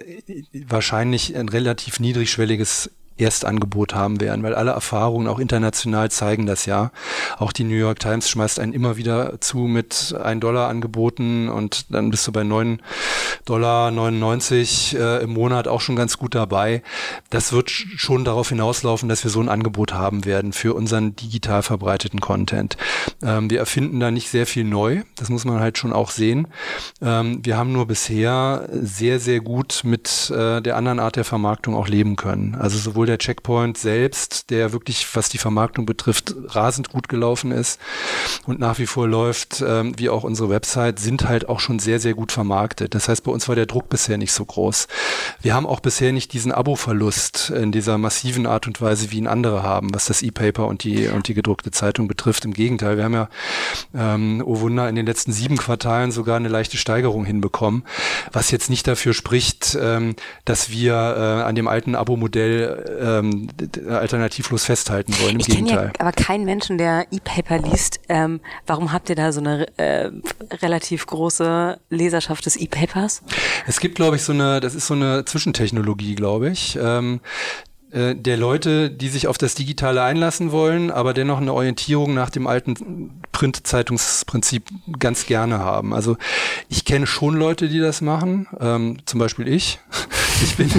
[0.66, 6.90] wahrscheinlich ein relativ niedrigschwelliges Erstangebot haben werden, weil alle Erfahrungen auch international zeigen das ja.
[7.38, 11.92] Auch die New York Times schmeißt einen immer wieder zu mit 1 Dollar Angeboten und
[11.92, 12.80] dann bist du bei 9
[13.44, 16.82] Dollar 99 äh, im Monat auch schon ganz gut dabei.
[17.30, 21.62] Das wird schon darauf hinauslaufen, dass wir so ein Angebot haben werden für unseren digital
[21.62, 22.76] verbreiteten Content.
[23.22, 26.48] Ähm, wir erfinden da nicht sehr viel neu, das muss man halt schon auch sehen.
[27.00, 31.74] Ähm, wir haben nur bisher sehr, sehr gut mit äh, der anderen Art der Vermarktung
[31.74, 32.54] auch leben können.
[32.54, 37.52] Also sowohl sowohl der Checkpoint selbst, der wirklich, was die Vermarktung betrifft, rasend gut gelaufen
[37.52, 37.80] ist
[38.46, 42.00] und nach wie vor läuft, ähm, wie auch unsere Website, sind halt auch schon sehr,
[42.00, 42.94] sehr gut vermarktet.
[42.94, 44.88] Das heißt, bei uns war der Druck bisher nicht so groß.
[45.40, 49.28] Wir haben auch bisher nicht diesen Abo-Verlust in dieser massiven Art und Weise, wie ihn
[49.28, 52.44] andere haben, was das E-Paper und die, und die gedruckte Zeitung betrifft.
[52.44, 53.28] Im Gegenteil, wir haben ja,
[53.94, 57.84] ähm, oh Wunder, in den letzten sieben Quartalen sogar eine leichte Steigerung hinbekommen,
[58.32, 62.56] was jetzt nicht dafür spricht, ähm, dass wir äh, an dem alten Abo-Modell
[62.98, 63.48] ähm,
[63.88, 65.34] alternativlos festhalten wollen.
[65.34, 65.92] Im ich Gegenteil.
[65.98, 68.00] Ja aber keinen Menschen, der E-Paper liest.
[68.08, 70.10] Ähm, warum habt ihr da so eine äh,
[70.62, 73.22] relativ große Leserschaft des E-Papers?
[73.66, 76.78] Es gibt, glaube ich, so eine, das ist so eine Zwischentechnologie, glaube ich.
[76.80, 82.12] Ähm, äh, der Leute, die sich auf das Digitale einlassen wollen, aber dennoch eine Orientierung
[82.12, 84.64] nach dem alten Print-Zeitungsprinzip
[84.98, 85.94] ganz gerne haben.
[85.94, 86.16] Also
[86.68, 89.80] ich kenne schon Leute, die das machen, ähm, zum Beispiel ich.
[90.42, 90.70] Ich bin,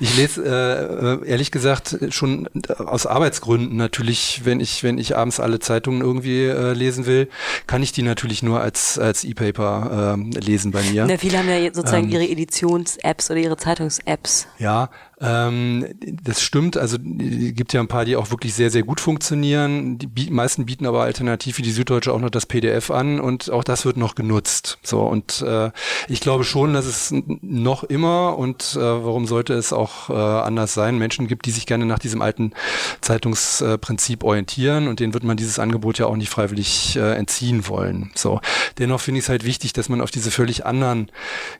[0.00, 5.60] ich lese äh, ehrlich gesagt schon aus Arbeitsgründen natürlich, wenn ich, wenn ich abends alle
[5.60, 7.28] Zeitungen irgendwie äh, lesen will,
[7.68, 11.06] kann ich die natürlich nur als als E-Paper äh, lesen bei mir.
[11.06, 14.48] Na, viele haben ja sozusagen ähm, ihre Editions-Apps oder ihre Zeitungs-Apps.
[14.58, 16.76] Ja, ähm, das stimmt.
[16.76, 19.98] Also gibt ja ein paar, die auch wirklich sehr, sehr gut funktionieren.
[19.98, 23.64] Die meisten bieten aber alternativ wie die Süddeutsche auch noch das PDF an und auch
[23.64, 24.78] das wird noch genutzt.
[24.82, 25.70] So und äh,
[26.08, 30.74] ich glaube schon, dass es noch immer und äh, warum sollte es auch äh, anders
[30.74, 32.52] sein, Menschen gibt, die sich gerne nach diesem alten
[33.00, 38.10] Zeitungsprinzip orientieren und denen wird man dieses Angebot ja auch nicht freiwillig äh, entziehen wollen.
[38.14, 38.40] So
[38.78, 41.10] dennoch finde ich es halt wichtig, dass man auf diese völlig anderen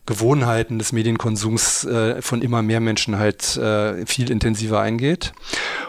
[0.07, 5.33] Gewohnheiten des Medienkonsums äh, von immer mehr Menschen halt äh, viel intensiver eingeht.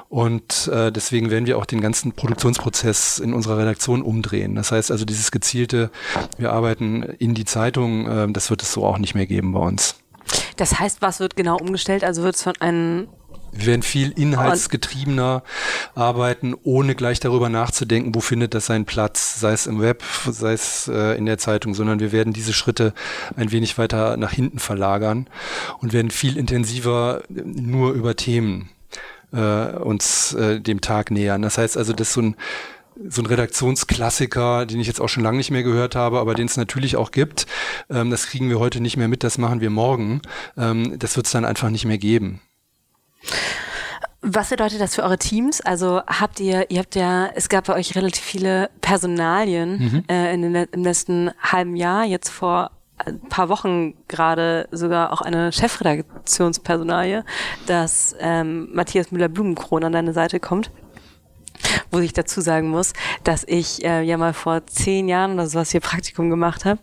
[0.09, 4.55] Und äh, deswegen werden wir auch den ganzen Produktionsprozess in unserer Redaktion umdrehen.
[4.55, 5.89] Das heißt also, dieses gezielte,
[6.37, 9.59] wir arbeiten in die Zeitung, äh, das wird es so auch nicht mehr geben bei
[9.59, 9.95] uns.
[10.57, 12.03] Das heißt, was wird genau umgestellt?
[12.03, 13.07] Also wird es von einem
[13.55, 15.43] wir werden viel inhaltsgetriebener
[15.95, 20.53] arbeiten, ohne gleich darüber nachzudenken, wo findet das seinen Platz, sei es im Web, sei
[20.53, 22.93] es äh, in der Zeitung, sondern wir werden diese Schritte
[23.35, 25.27] ein wenig weiter nach hinten verlagern
[25.79, 28.69] und werden viel intensiver nur über Themen
[29.31, 31.41] äh, uns äh, dem Tag nähern.
[31.41, 32.35] Das heißt also, dass so ein
[33.09, 36.45] so ein Redaktionsklassiker, den ich jetzt auch schon lange nicht mehr gehört habe, aber den
[36.45, 37.45] es natürlich auch gibt.
[37.89, 40.21] Ähm, das kriegen wir heute nicht mehr mit, das machen wir morgen.
[40.57, 42.39] Ähm, das wird es dann einfach nicht mehr geben.
[44.27, 45.61] Was bedeutet das für eure Teams?
[45.61, 50.03] Also habt ihr, ihr habt ja, es gab bei euch relativ viele Personalien mhm.
[50.09, 55.21] äh, in den, im letzten halben Jahr, jetzt vor ein paar Wochen gerade sogar auch
[55.21, 57.23] eine Chefredaktionspersonalie,
[57.67, 60.71] dass ähm, Matthias Müller-Blumenkron an deine Seite kommt
[61.91, 65.71] wo ich dazu sagen muss, dass ich äh, ja mal vor zehn Jahren oder sowas
[65.71, 66.79] hier Praktikum gemacht habe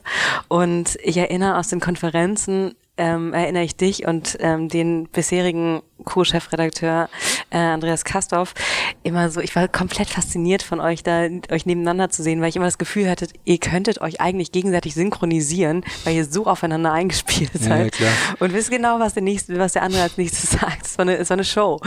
[0.48, 7.09] und ich erinnere aus den Konferenzen ähm, erinnere ich dich und ähm, den bisherigen Co-Chefredakteur
[7.51, 8.55] äh, Andreas Kastorf
[9.03, 12.57] immer so, ich war komplett fasziniert von euch da, euch nebeneinander zu sehen, weil ich
[12.57, 17.51] immer das Gefühl hatte, ihr könntet euch eigentlich gegenseitig synchronisieren, weil ihr so aufeinander eingespielt
[17.55, 17.99] seid.
[17.99, 20.87] Ja, und wisst genau, was der nächste, was der andere als nächstes sagt.
[20.87, 21.81] Es war eine, es war eine Show.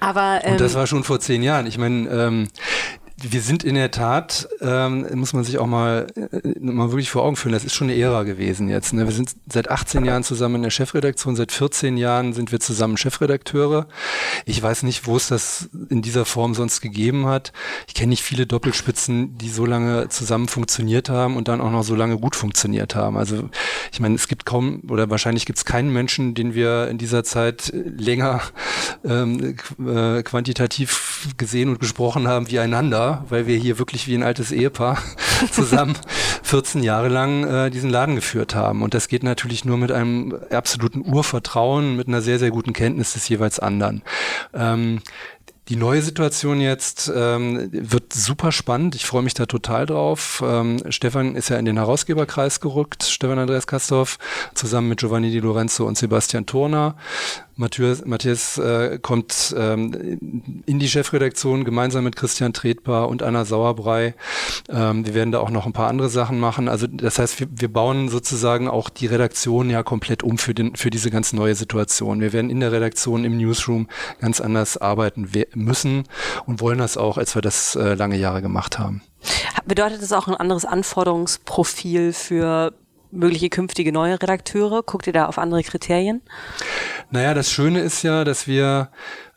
[0.00, 1.66] Aber, ähm, und das ähm, war schon vor zehn Jahren.
[1.66, 2.48] Ich meine, ähm,
[3.22, 7.22] wir sind in der Tat, ähm, muss man sich auch mal, äh, mal wirklich vor
[7.22, 8.92] Augen führen, das ist schon eine Ära gewesen jetzt.
[8.92, 9.04] Ne?
[9.04, 12.96] Wir sind seit 18 Jahren zusammen in der Chefredaktion, seit 14 Jahren sind wir zusammen
[12.96, 13.86] Chefredakteure.
[14.44, 17.52] Ich weiß nicht, wo es das in dieser Form sonst gegeben hat.
[17.86, 21.84] Ich kenne nicht viele Doppelspitzen, die so lange zusammen funktioniert haben und dann auch noch
[21.84, 23.16] so lange gut funktioniert haben.
[23.16, 23.48] Also
[23.92, 27.24] ich meine, es gibt kaum oder wahrscheinlich gibt es keinen Menschen, den wir in dieser
[27.24, 28.40] Zeit länger
[29.04, 34.22] ähm, äh, quantitativ gesehen und gesprochen haben wie einander weil wir hier wirklich wie ein
[34.22, 34.98] altes Ehepaar
[35.50, 35.96] zusammen
[36.42, 38.82] 14 Jahre lang äh, diesen Laden geführt haben.
[38.82, 43.14] Und das geht natürlich nur mit einem absoluten Urvertrauen, mit einer sehr, sehr guten Kenntnis
[43.14, 44.02] des jeweils anderen.
[44.54, 45.00] Ähm,
[45.68, 48.96] die neue Situation jetzt ähm, wird super spannend.
[48.96, 50.42] Ich freue mich da total drauf.
[50.44, 54.18] Ähm, Stefan ist ja in den Herausgeberkreis gerückt, Stefan Andreas Kastorf,
[54.54, 56.96] zusammen mit Giovanni Di Lorenzo und Sebastian Turner.
[57.56, 64.14] Matthias, Matthias äh, kommt ähm, in die Chefredaktion gemeinsam mit Christian Tretbar und Anna Sauerbrei.
[64.68, 66.68] Ähm, wir werden da auch noch ein paar andere Sachen machen.
[66.68, 70.76] Also das heißt, wir, wir bauen sozusagen auch die Redaktion ja komplett um für, den,
[70.76, 72.20] für diese ganz neue Situation.
[72.20, 73.88] Wir werden in der Redaktion im Newsroom
[74.20, 76.04] ganz anders arbeiten müssen
[76.46, 79.02] und wollen das auch, als wir das äh, lange Jahre gemacht haben.
[79.66, 82.72] Bedeutet das auch ein anderes Anforderungsprofil für
[83.12, 84.82] mögliche künftige neue Redakteure?
[84.82, 86.22] Guckt ihr da auf andere Kriterien?
[87.10, 88.90] Naja, das Schöne ist ja, dass wir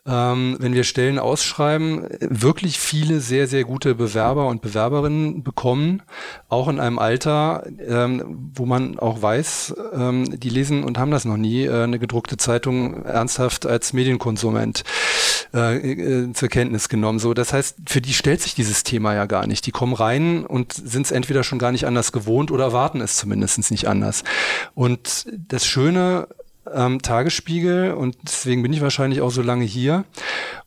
[0.06, 6.02] ähm, wenn wir Stellen ausschreiben, wirklich viele sehr, sehr gute Bewerber und Bewerberinnen bekommen,
[6.48, 11.24] auch in einem Alter, ähm, wo man auch weiß, ähm, die lesen und haben das
[11.24, 14.84] noch nie, äh, eine gedruckte Zeitung ernsthaft als Medienkonsument
[15.54, 17.18] äh, äh, zur Kenntnis genommen.
[17.18, 19.66] So, das heißt, für die stellt sich dieses Thema ja gar nicht.
[19.66, 23.16] Die kommen rein und sind es entweder schon gar nicht anders gewohnt oder erwarten es
[23.16, 24.24] zumindest nicht anders.
[24.74, 26.28] Und das Schöne
[26.72, 30.04] ähm, Tagesspiegel und deswegen bin ich wahrscheinlich auch so lange hier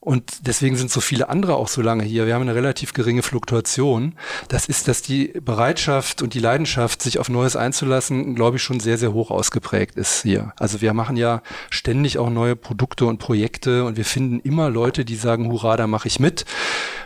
[0.02, 2.26] und deswegen sind so viele andere auch so lange hier.
[2.26, 4.14] Wir haben eine relativ geringe Fluktuation.
[4.48, 8.80] Das ist, dass die Bereitschaft und die Leidenschaft, sich auf Neues einzulassen, glaube ich, schon
[8.80, 10.54] sehr, sehr hoch ausgeprägt ist hier.
[10.58, 15.04] Also wir machen ja ständig auch neue Produkte und Projekte und wir finden immer Leute,
[15.04, 16.46] die sagen, hurra, da mache ich mit.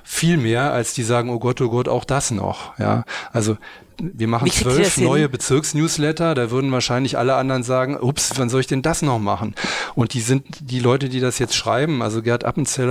[0.03, 2.77] Viel mehr, als die sagen, oh Gott, oh Gott, auch das noch.
[2.77, 3.57] Ja, also
[3.99, 8.67] wir machen zwölf neue Bezirksnewsletter, da würden wahrscheinlich alle anderen sagen, ups, wann soll ich
[8.67, 9.55] denn das noch machen?
[9.95, 12.82] Und die sind die Leute, die das jetzt schreiben, also Gerd Appenzeller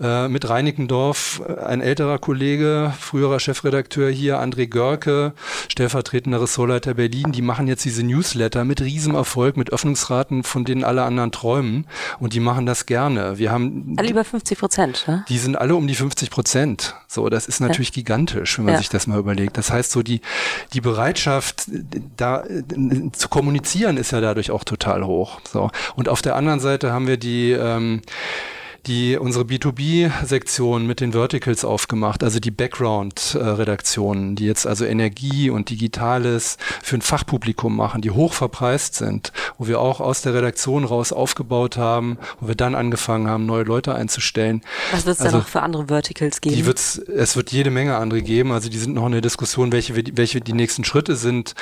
[0.00, 5.32] äh, mit Reinickendorf, äh, ein älterer Kollege, früherer Chefredakteur hier, André Görke,
[5.68, 11.04] stellvertretender Ressortleiter Berlin, die machen jetzt diese Newsletter mit Riesenerfolg, mit Öffnungsraten, von denen alle
[11.04, 11.86] anderen träumen
[12.18, 13.38] und die machen das gerne.
[13.38, 15.24] Wir haben alle über 50 Prozent, ne?
[15.28, 16.94] Die sind alle um die 50 Prozent.
[17.06, 17.94] So, das ist natürlich ja.
[17.94, 18.78] gigantisch, wenn man ja.
[18.78, 19.56] sich das mal überlegt.
[19.56, 20.18] Das heißt so die
[20.72, 21.64] die, Bereitschaft,
[22.16, 22.44] da
[23.12, 25.40] zu kommunizieren, ist ja dadurch auch total hoch.
[25.50, 25.70] So.
[25.96, 28.02] Und auf der anderen Seite haben wir die, ähm,
[28.88, 35.68] die unsere B2B-Sektion mit den Verticals aufgemacht, also die Background-Redaktionen, die jetzt also Energie und
[35.68, 40.84] Digitales für ein Fachpublikum machen, die hoch verpreist sind, wo wir auch aus der Redaktion
[40.84, 44.62] raus aufgebaut haben, wo wir dann angefangen haben, neue Leute einzustellen.
[44.92, 46.56] Was wird es also, da noch für andere Verticals geben?
[46.56, 49.70] Die wird's, es wird jede Menge andere geben, also die sind noch in der Diskussion,
[49.70, 51.54] welche, welche die nächsten Schritte sind,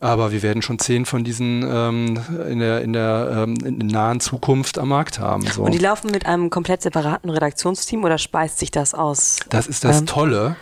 [0.00, 2.20] aber wir werden schon zehn von diesen ähm,
[2.50, 5.46] in der, in der ähm, in nahen Zukunft am Markt haben.
[5.46, 5.62] So.
[5.62, 9.40] Und die laufen mit einem komplett komplett separaten Redaktionsteam oder speist sich das aus?
[9.50, 10.56] Das ist das ähm, Tolle.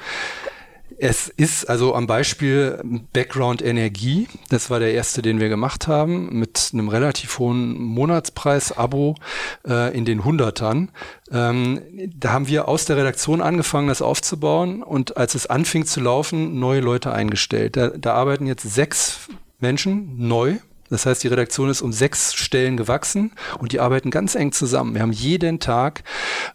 [0.98, 2.78] Es ist also am Beispiel
[3.12, 9.14] Background Energie, das war der erste, den wir gemacht haben, mit einem relativ hohen Monatspreis-Abo
[9.66, 10.90] äh, in den Hundertern.
[11.30, 11.80] Ähm,
[12.14, 16.58] da haben wir aus der Redaktion angefangen, das aufzubauen und als es anfing zu laufen,
[16.58, 17.76] neue Leute eingestellt.
[17.76, 20.58] Da, da arbeiten jetzt sechs Menschen neu
[20.90, 24.94] das heißt, die Redaktion ist um sechs Stellen gewachsen und die arbeiten ganz eng zusammen.
[24.94, 26.02] Wir haben jeden Tag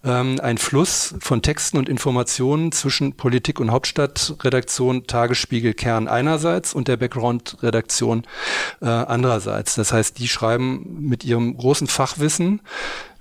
[0.04, 6.88] ähm, einen Fluss von Texten und Informationen zwischen Politik und Hauptstadtredaktion, Tagesspiegel, Kern einerseits und
[6.88, 8.24] der Background-Redaktion
[8.82, 9.76] äh, andererseits.
[9.76, 12.62] Das heißt, die schreiben mit ihrem großen Fachwissen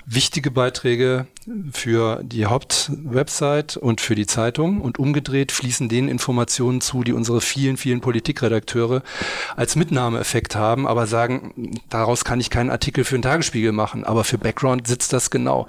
[0.07, 1.27] wichtige Beiträge
[1.73, 7.41] für die Hauptwebsite und für die Zeitung und umgedreht fließen denen Informationen zu, die unsere
[7.41, 9.03] vielen, vielen Politikredakteure
[9.57, 14.25] als Mitnahmeeffekt haben, aber sagen, daraus kann ich keinen Artikel für den Tagesspiegel machen, aber
[14.25, 15.67] für Background sitzt das genau.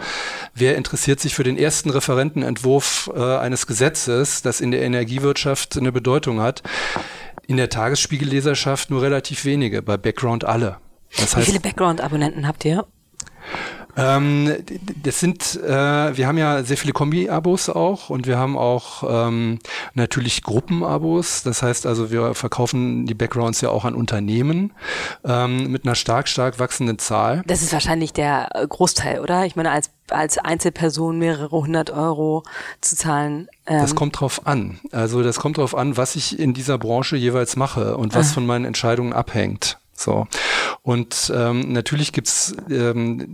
[0.53, 5.91] Wer interessiert sich für den ersten Referentenentwurf äh, eines Gesetzes, das in der Energiewirtschaft eine
[5.91, 6.63] Bedeutung hat?
[7.47, 10.77] In der Tagesspiegelleserschaft nur relativ wenige, bei Background alle.
[11.17, 12.85] Das heißt, Wie viele Background-Abonnenten habt ihr?
[13.97, 14.55] Ähm,
[15.03, 19.59] das sind, äh, wir haben ja sehr viele Kombi-Abos auch und wir haben auch ähm,
[19.93, 21.43] natürlich Gruppen-Abos.
[21.43, 24.73] Das heißt also, wir verkaufen die Backgrounds ja auch an Unternehmen
[25.23, 27.43] ähm, mit einer stark, stark wachsenden Zahl.
[27.47, 29.45] Das ist wahrscheinlich der Großteil, oder?
[29.45, 32.43] Ich meine, als als Einzelperson mehrere hundert Euro
[32.81, 33.47] zu zahlen.
[33.65, 33.79] Ähm.
[33.79, 34.79] Das kommt drauf an.
[34.91, 38.33] Also das kommt drauf an, was ich in dieser Branche jeweils mache und was ah.
[38.35, 39.79] von meinen Entscheidungen abhängt.
[39.95, 40.27] So.
[40.81, 43.33] Und ähm, natürlich gibt's ähm,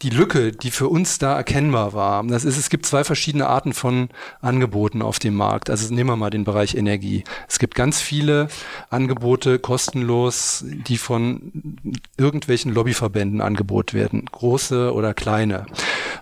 [0.00, 2.24] die Lücke, die für uns da erkennbar war.
[2.24, 4.08] Das ist, es gibt zwei verschiedene Arten von
[4.40, 5.70] Angeboten auf dem Markt.
[5.70, 7.24] Also nehmen wir mal den Bereich Energie.
[7.48, 8.48] Es gibt ganz viele
[8.90, 11.78] Angebote kostenlos, die von
[12.16, 15.66] irgendwelchen Lobbyverbänden angeboten werden, große oder kleine.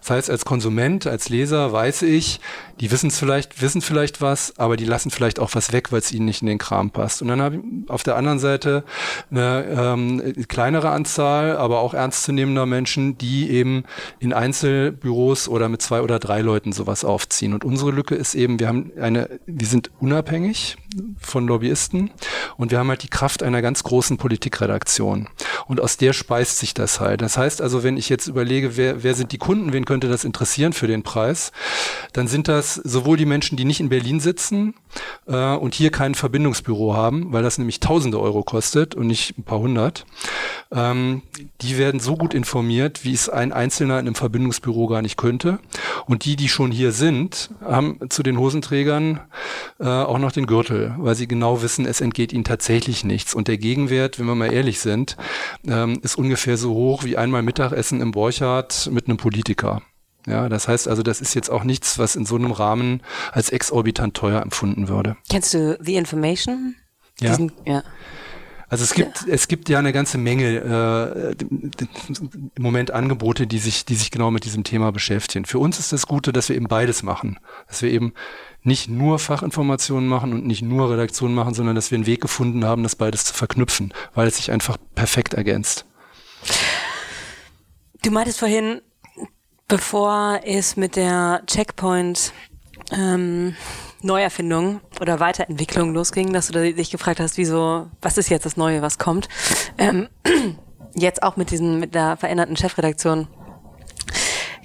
[0.09, 2.41] Heißt, als Konsument, als Leser weiß ich,
[2.81, 6.13] die wissen vielleicht, wissen vielleicht was, aber die lassen vielleicht auch was weg, weil es
[6.13, 7.21] ihnen nicht in den Kram passt.
[7.21, 8.85] Und dann habe ich auf der anderen Seite
[9.31, 13.85] eine ähm, kleinere Anzahl, aber auch ernstzunehmender Menschen, die eben
[14.19, 17.53] in Einzelbüros oder mit zwei oder drei Leuten sowas aufziehen.
[17.53, 20.77] Und unsere Lücke ist eben, wir haben eine, wir sind unabhängig
[21.19, 22.11] von Lobbyisten
[22.57, 25.29] und wir haben halt die Kraft einer ganz großen Politikredaktion.
[25.67, 27.23] Und aus der speist sich das halt.
[27.23, 30.25] Das heißt also, wenn ich jetzt überlege, wer, wer sind die Kunden, wen könnte das
[30.25, 31.53] interessieren für den Preis,
[32.13, 34.75] dann sind das sowohl die Menschen, die nicht in Berlin sitzen
[35.27, 39.45] äh, und hier kein Verbindungsbüro haben, weil das nämlich tausende Euro kostet und nicht ein
[39.45, 40.07] paar hundert.
[40.73, 41.23] Ähm,
[41.61, 45.59] die werden so gut informiert, wie es ein Einzelner in einem Verbindungsbüro gar nicht könnte.
[46.07, 49.21] Und die, die schon hier sind, haben zu den Hosenträgern
[49.79, 53.35] äh, auch noch den Gürtel, weil sie genau wissen, es entgeht ihnen tatsächlich nichts.
[53.35, 55.17] Und der Gegenwert, wenn wir mal ehrlich sind,
[55.67, 59.83] ähm, ist ungefähr so hoch wie einmal Mittagessen im Borchardt mit einem Politiker.
[60.27, 63.03] Ja, das heißt also, das ist jetzt auch nichts, was in so einem Rahmen
[63.33, 65.17] als exorbitant teuer empfunden würde.
[65.31, 66.75] Kennst du The Information?
[67.21, 67.31] Ja.
[67.31, 67.83] Diesen, ja.
[68.71, 69.35] Also es gibt, ja.
[69.35, 71.45] es gibt ja eine ganze Menge äh,
[72.55, 75.45] im Moment Angebote, die sich, die sich genau mit diesem Thema beschäftigen.
[75.45, 77.41] Für uns ist das Gute, dass wir eben beides machen.
[77.67, 78.13] Dass wir eben
[78.63, 82.65] nicht nur Fachinformationen machen und nicht nur Redaktion machen, sondern dass wir einen Weg gefunden
[82.65, 85.87] haben, das beides zu verknüpfen, weil es sich einfach perfekt ergänzt.
[88.03, 88.81] Du meintest vorhin,
[89.69, 92.33] bevor es mit der Checkpoint
[92.93, 93.55] ähm,
[94.03, 98.83] Neuerfindung oder Weiterentwicklung losging, dass du dich gefragt hast, wieso, was ist jetzt das Neue,
[98.83, 99.29] was kommt?
[99.79, 100.09] Ähm,
[100.95, 103.29] jetzt auch mit diesen, mit der veränderten Chefredaktion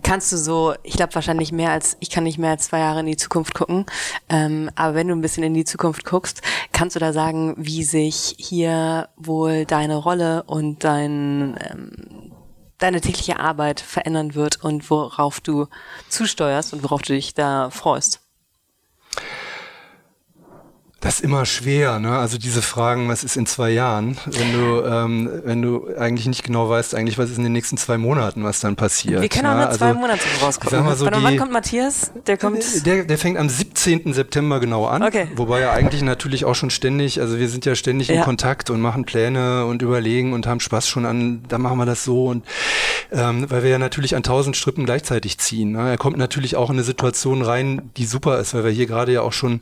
[0.05, 2.99] kannst du so, ich glaube wahrscheinlich mehr als, ich kann nicht mehr als zwei Jahre
[2.99, 3.87] in die Zukunft gucken,
[4.29, 7.83] ähm, aber wenn du ein bisschen in die Zukunft guckst, kannst du da sagen, wie
[7.83, 12.31] sich hier wohl deine Rolle und dein, ähm,
[12.77, 15.65] deine tägliche Arbeit verändern wird und worauf du
[16.07, 18.21] zusteuerst und worauf du dich da freust?
[21.05, 22.17] Das ist immer schwer, ne?
[22.17, 26.43] Also diese Fragen, was ist in zwei Jahren, wenn du, ähm, wenn du eigentlich nicht
[26.43, 29.21] genau weißt, eigentlich was ist in den nächsten zwei Monaten, was dann passiert.
[29.21, 30.95] Wir können auch nur zwei also, Monate vorausgucken.
[30.95, 32.11] So wann kommt Matthias?
[32.25, 32.87] Der kommt.
[32.87, 34.13] Der, der fängt am 17.
[34.13, 35.03] September genau an.
[35.03, 35.27] Okay.
[35.35, 38.15] Wobei er eigentlich natürlich auch schon ständig, also wir sind ja ständig ja.
[38.15, 41.85] in Kontakt und machen Pläne und überlegen und haben Spaß schon an, da machen wir
[41.85, 42.43] das so und
[43.11, 45.73] ähm, weil wir ja natürlich an tausend Strippen gleichzeitig ziehen.
[45.73, 45.87] Ne?
[45.87, 49.11] Er kommt natürlich auch in eine Situation rein, die super ist, weil wir hier gerade
[49.11, 49.61] ja auch schon,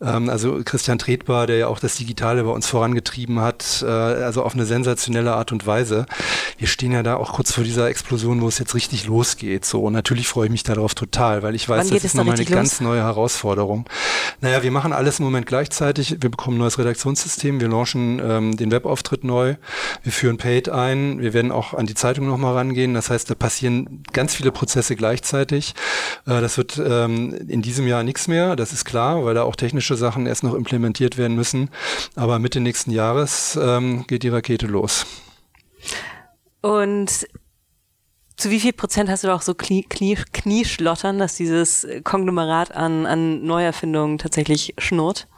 [0.00, 4.42] ähm, also Christian Tretbar, der ja auch das Digitale bei uns vorangetrieben hat, äh, also
[4.42, 6.06] auf eine sensationelle Art und Weise.
[6.58, 9.64] Wir stehen ja da auch kurz vor dieser Explosion, wo es jetzt richtig losgeht.
[9.64, 12.44] So, und natürlich freue ich mich darauf total, weil ich weiß, das ist nochmal eine
[12.44, 12.52] los?
[12.52, 13.88] ganz neue Herausforderung.
[14.40, 16.16] Naja, wir machen alles im Moment gleichzeitig.
[16.20, 19.56] Wir bekommen ein neues Redaktionssystem, wir launchen ähm, den Webauftritt neu,
[20.02, 22.94] wir führen Paid ein, wir werden auch an die Zeitung nochmal rangehen.
[22.94, 25.74] Das heißt, da passieren ganz viele Prozesse gleichzeitig.
[26.26, 29.56] Äh, das wird ähm, in diesem Jahr nichts mehr, das ist klar, weil da auch
[29.56, 31.68] technische Sachen erst noch implementiert werden müssen.
[32.16, 35.06] Aber Mitte nächsten Jahres ähm, geht die Rakete los.
[36.62, 37.26] Und
[38.36, 43.04] zu wie viel Prozent hast du auch so Knie, Knie, Knieschlottern, dass dieses Konglomerat an,
[43.06, 45.28] an Neuerfindungen tatsächlich schnurrt?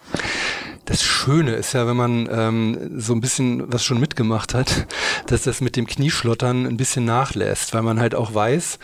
[0.87, 4.87] Das Schöne ist ja, wenn man ähm, so ein bisschen was schon mitgemacht hat,
[5.26, 8.78] dass das mit dem Knieschlottern ein bisschen nachlässt, weil man halt auch weiß,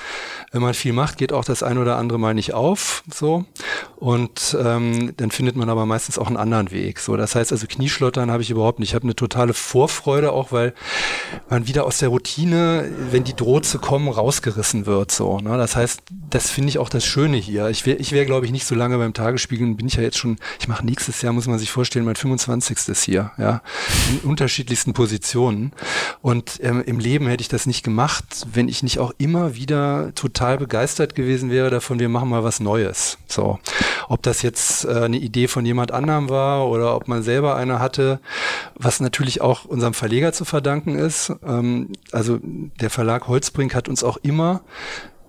[0.50, 3.44] wenn man viel macht, geht auch das ein oder andere Mal nicht auf, so.
[3.96, 6.98] Und ähm, dann findet man aber meistens auch einen anderen Weg.
[6.98, 8.90] So, das heißt also Knieschlottern habe ich überhaupt nicht.
[8.90, 10.74] Ich habe eine totale Vorfreude auch, weil
[11.48, 15.12] man wieder aus der Routine, wenn die droht zu kommen, rausgerissen wird.
[15.12, 15.57] So, ne?
[15.57, 17.68] Das heißt, das finde ich auch das Schöne hier.
[17.68, 19.74] Ich wäre, ich wäre, glaube ich, nicht so lange beim Tagesspiegel.
[19.74, 20.36] Bin ich ja jetzt schon.
[20.59, 22.97] Ich mache nächstes Jahr muss man sich vorstellen, mein 25.
[22.99, 23.62] hier, ja,
[24.11, 25.72] in unterschiedlichsten Positionen.
[26.22, 30.14] Und ähm, im Leben hätte ich das nicht gemacht, wenn ich nicht auch immer wieder
[30.14, 32.01] total begeistert gewesen wäre davon.
[32.01, 33.18] Wir machen mal was Neues.
[33.28, 33.59] So.
[34.09, 37.78] Ob das jetzt äh, eine Idee von jemand anderem war oder ob man selber eine
[37.78, 38.20] hatte,
[38.74, 41.32] was natürlich auch unserem Verleger zu verdanken ist.
[41.47, 44.62] Ähm, also der Verlag Holzbrink hat uns auch immer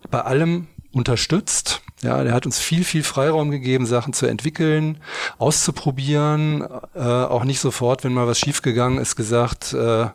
[0.09, 1.81] bei allem unterstützt.
[2.03, 4.97] Ja, der hat uns viel, viel Freiraum gegeben, Sachen zu entwickeln,
[5.37, 10.07] auszuprobieren, äh, auch nicht sofort, wenn mal was schiefgegangen ist, gesagt, äh,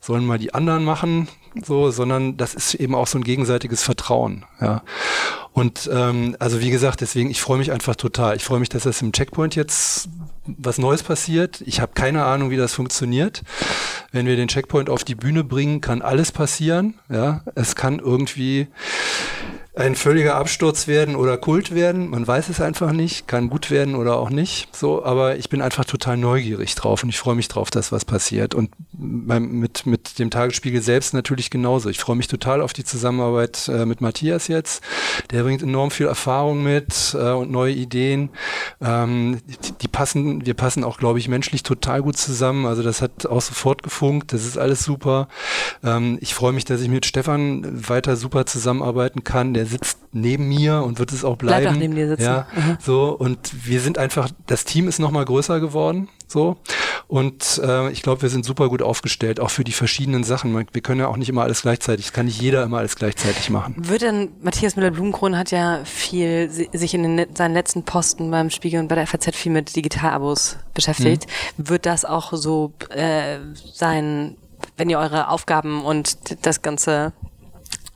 [0.00, 1.28] sollen mal die anderen machen,
[1.64, 4.44] so, sondern das ist eben auch so ein gegenseitiges Vertrauen.
[4.60, 4.82] Ja.
[5.52, 8.36] Und ähm, also wie gesagt, deswegen, ich freue mich einfach total.
[8.36, 10.08] Ich freue mich, dass das im Checkpoint jetzt
[10.46, 11.60] was Neues passiert.
[11.66, 13.42] Ich habe keine Ahnung, wie das funktioniert.
[14.12, 16.94] Wenn wir den Checkpoint auf die Bühne bringen, kann alles passieren.
[17.08, 18.68] Ja, es kann irgendwie
[19.80, 22.10] ein völliger Absturz werden oder Kult werden.
[22.10, 24.68] Man weiß es einfach nicht, kann gut werden oder auch nicht.
[24.76, 28.04] So, aber ich bin einfach total neugierig drauf und ich freue mich drauf, dass was
[28.04, 28.54] passiert.
[28.54, 31.88] Und beim, mit, mit dem Tagesspiegel selbst natürlich genauso.
[31.88, 34.84] Ich freue mich total auf die Zusammenarbeit äh, mit Matthias jetzt.
[35.30, 38.28] Der bringt enorm viel Erfahrung mit äh, und neue Ideen.
[38.82, 42.66] Ähm, die, die, passen, wir passen auch, glaube ich, menschlich total gut zusammen.
[42.66, 44.34] Also das hat auch sofort gefunkt.
[44.34, 45.28] Das ist alles super.
[45.82, 49.54] Ähm, ich freue mich, dass ich mit Stefan weiter super zusammenarbeiten kann.
[49.54, 51.62] Der sitzt neben mir und wird es auch bleiben.
[51.62, 52.22] Bleibt auch neben dir sitzen.
[52.22, 52.78] Ja, mhm.
[52.80, 56.58] so und wir sind einfach, das Team ist noch mal größer geworden, so
[57.10, 60.54] und äh, ich glaube, wir sind super gut aufgestellt, auch für die verschiedenen Sachen.
[60.54, 63.50] Wir können ja auch nicht immer alles gleichzeitig, es kann nicht jeder immer alles gleichzeitig
[63.50, 63.74] machen.
[63.78, 68.80] Wird denn, Matthias Müller-Blumenkron hat ja viel sich in den, seinen letzten Posten beim Spiegel
[68.80, 71.26] und bei der FAZ viel mit Digitalabos beschäftigt.
[71.56, 71.68] Mhm.
[71.68, 73.38] Wird das auch so äh,
[73.72, 74.36] sein,
[74.76, 77.12] wenn ihr eure Aufgaben und das ganze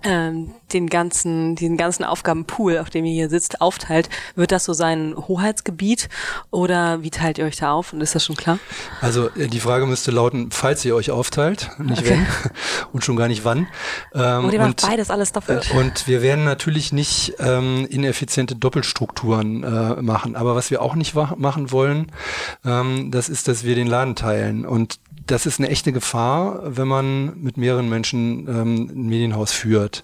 [0.05, 5.15] den ganzen, diesen ganzen Aufgabenpool, auf dem ihr hier sitzt, aufteilt, wird das so sein
[5.17, 6.09] Hoheitsgebiet
[6.51, 7.93] oder wie teilt ihr euch da auf?
[7.93, 8.59] Und ist das schon klar?
[9.01, 12.11] Also äh, die Frage müsste lauten, falls ihr euch aufteilt, nicht okay.
[12.11, 12.27] wenn
[12.93, 13.67] und schon gar nicht wann.
[14.15, 15.71] Ähm, ihr macht beides alles doppelt.
[15.73, 20.37] Äh, und wir werden natürlich nicht ähm, ineffiziente Doppelstrukturen äh, machen.
[20.37, 22.13] Aber was wir auch nicht machen wollen,
[22.65, 24.67] ähm, das ist, dass wir den Laden teilen.
[24.67, 30.03] Und das ist eine echte Gefahr, wenn man mit mehreren Menschen ähm, ein Medienhaus führt.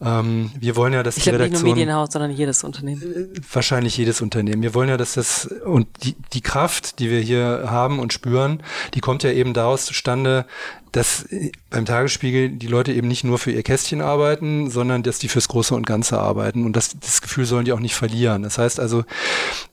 [0.00, 1.52] Ähm, wir wollen ja, dass ich die Redaktion...
[1.52, 3.02] Nicht nur Medienhaus, sondern jedes Unternehmen.
[3.02, 4.62] Äh, wahrscheinlich jedes Unternehmen.
[4.62, 5.46] Wir wollen ja, dass das...
[5.64, 8.62] Und die, die Kraft, die wir hier haben und spüren,
[8.94, 10.46] die kommt ja eben daraus zustande,
[10.92, 11.26] dass
[11.70, 15.48] beim Tagesspiegel die Leute eben nicht nur für ihr Kästchen arbeiten, sondern dass die fürs
[15.48, 16.64] Große und Ganze arbeiten.
[16.64, 18.42] Und das, das Gefühl sollen die auch nicht verlieren.
[18.42, 19.04] Das heißt also,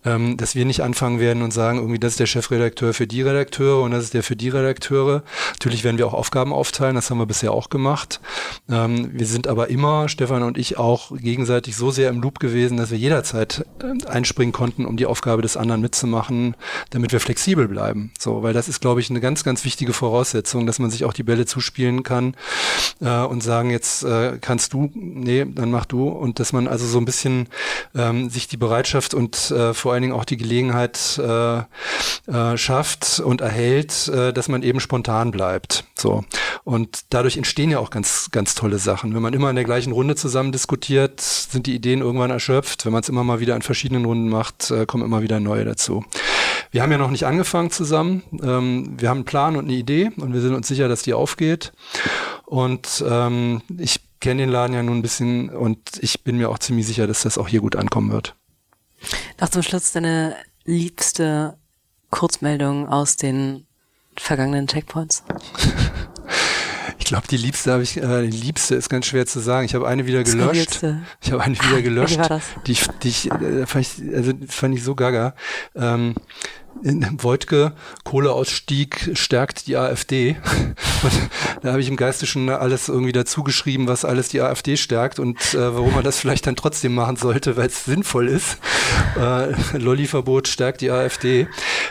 [0.06, 3.22] ähm, dass wir nicht anfangen werden und sagen, irgendwie, das ist der Chefredakteur für die
[3.22, 5.24] Redakteure und das ist der für die Redakteure.
[5.54, 8.22] Natürlich werden wir auch Aufgaben aufteilen, das haben wir bisher auch gemacht.
[8.70, 12.78] Ähm, wir sind aber immer, Stefan und ich, auch gegenseitig so sehr im Loop gewesen,
[12.78, 16.56] dass wir jederzeit äh, einspringen konnten, um die Aufgabe des anderen mitzumachen,
[16.92, 18.12] damit wir flexibel bleiben.
[18.20, 21.14] So, weil das ist, glaube ich, eine ganz, ganz wichtige Voraussetzung, dass man sich auch
[21.14, 22.36] die Bälle zuspielen kann
[23.02, 26.08] äh, und sagen, jetzt äh, kannst du, nee, dann mach du.
[26.08, 27.48] Und dass man also so ein bisschen
[27.96, 33.20] ähm, sich die Bereitschaft und äh, vor allen Dingen auch die Gelegenheit äh, äh, schafft
[33.20, 35.86] und erhält, äh, dass man eben spontan bleibt.
[35.98, 36.24] So.
[36.64, 39.16] Und dadurch entstehen ja auch ganz, ganz tolle Sachen.
[39.16, 42.86] Wenn man immer in der gleichen Runde zusammen diskutiert, sind die Ideen irgendwann erschöpft.
[42.86, 45.66] Wenn man es immer mal wieder in verschiedenen Runden macht, äh, kommen immer wieder neue
[45.66, 46.04] dazu.
[46.78, 48.22] Wir haben ja noch nicht angefangen zusammen.
[48.40, 51.16] Ähm, wir haben einen Plan und eine Idee und wir sind uns sicher, dass die
[51.16, 51.72] aufgeht.
[52.46, 56.60] Und ähm, ich kenne den Laden ja nun ein bisschen und ich bin mir auch
[56.60, 58.36] ziemlich sicher, dass das auch hier gut ankommen wird.
[59.42, 61.58] Noch zum Schluss deine liebste
[62.12, 63.66] Kurzmeldung aus den
[64.16, 65.24] vergangenen Checkpoints.
[67.00, 69.66] Ich glaube, die liebste habe ich, äh, die liebste ist ganz schwer zu sagen.
[69.66, 70.84] Ich habe eine wieder gelöscht.
[71.22, 72.16] Ich habe eine wieder gelöscht.
[72.16, 72.44] Wie war das?
[72.66, 75.34] Die, die ich, äh, fand ich, also fand ich so gaga.
[75.74, 76.16] Ähm,
[76.84, 77.74] in Wojtke,
[78.04, 80.38] Kohleausstieg stärkt die AfD.
[81.04, 81.12] Und
[81.62, 85.20] da habe ich im Geiste schon alles irgendwie dazu geschrieben, was alles die AfD stärkt
[85.20, 88.58] und äh, warum man das vielleicht dann trotzdem machen sollte, weil es sinnvoll ist.
[89.20, 91.48] Äh, Lolli-Verbot stärkt die AfD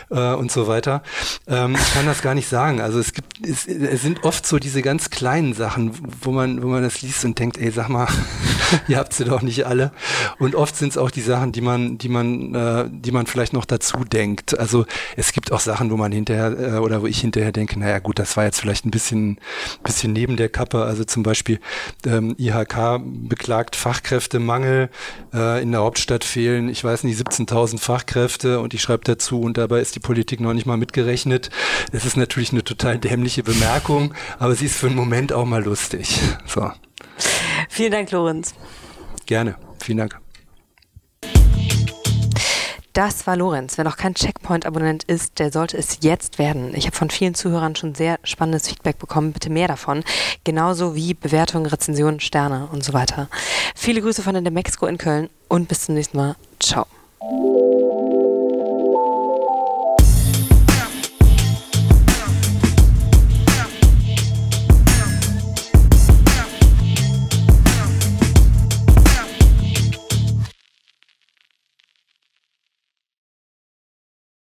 [0.09, 1.03] äh, und so weiter.
[1.47, 2.81] Ähm, ich kann das gar nicht sagen.
[2.81, 6.67] Also es gibt, es, es sind oft so diese ganz kleinen Sachen, wo man, wo
[6.67, 8.07] man das liest und denkt, ey, sag mal,
[8.87, 9.91] ihr habt sie doch nicht alle.
[10.39, 13.53] Und oft sind es auch die Sachen, die man, die man, äh, die man vielleicht
[13.53, 14.57] noch dazu denkt.
[14.77, 17.99] Also es gibt auch Sachen, wo man hinterher äh, oder wo ich hinterher denke, naja
[17.99, 19.39] gut, das war jetzt vielleicht ein bisschen,
[19.83, 20.83] bisschen neben der Kappe.
[20.83, 21.59] Also zum Beispiel
[22.05, 24.89] ähm, IHK beklagt Fachkräftemangel
[25.33, 29.57] äh, in der Hauptstadt fehlen, ich weiß nicht, 17.000 Fachkräfte und ich schreibe dazu und
[29.57, 31.49] dabei ist die Politik noch nicht mal mitgerechnet.
[31.91, 35.63] Es ist natürlich eine total dämliche Bemerkung, aber sie ist für einen Moment auch mal
[35.63, 36.19] lustig.
[36.45, 36.71] So.
[37.69, 38.53] Vielen Dank, Lorenz.
[39.25, 39.55] Gerne.
[39.79, 40.19] Vielen Dank.
[42.97, 43.77] Das war Lorenz.
[43.77, 46.73] Wer noch kein Checkpoint-Abonnent ist, der sollte es jetzt werden.
[46.73, 49.33] Ich habe von vielen Zuhörern schon sehr spannendes Feedback bekommen.
[49.33, 50.03] Bitte mehr davon.
[50.43, 53.29] Genauso wie Bewertungen, Rezensionen, Sterne und so weiter.
[53.75, 56.37] Viele Grüße von der Mexiko in Köln und bis zum nächsten Mal.
[56.59, 56.87] Ciao.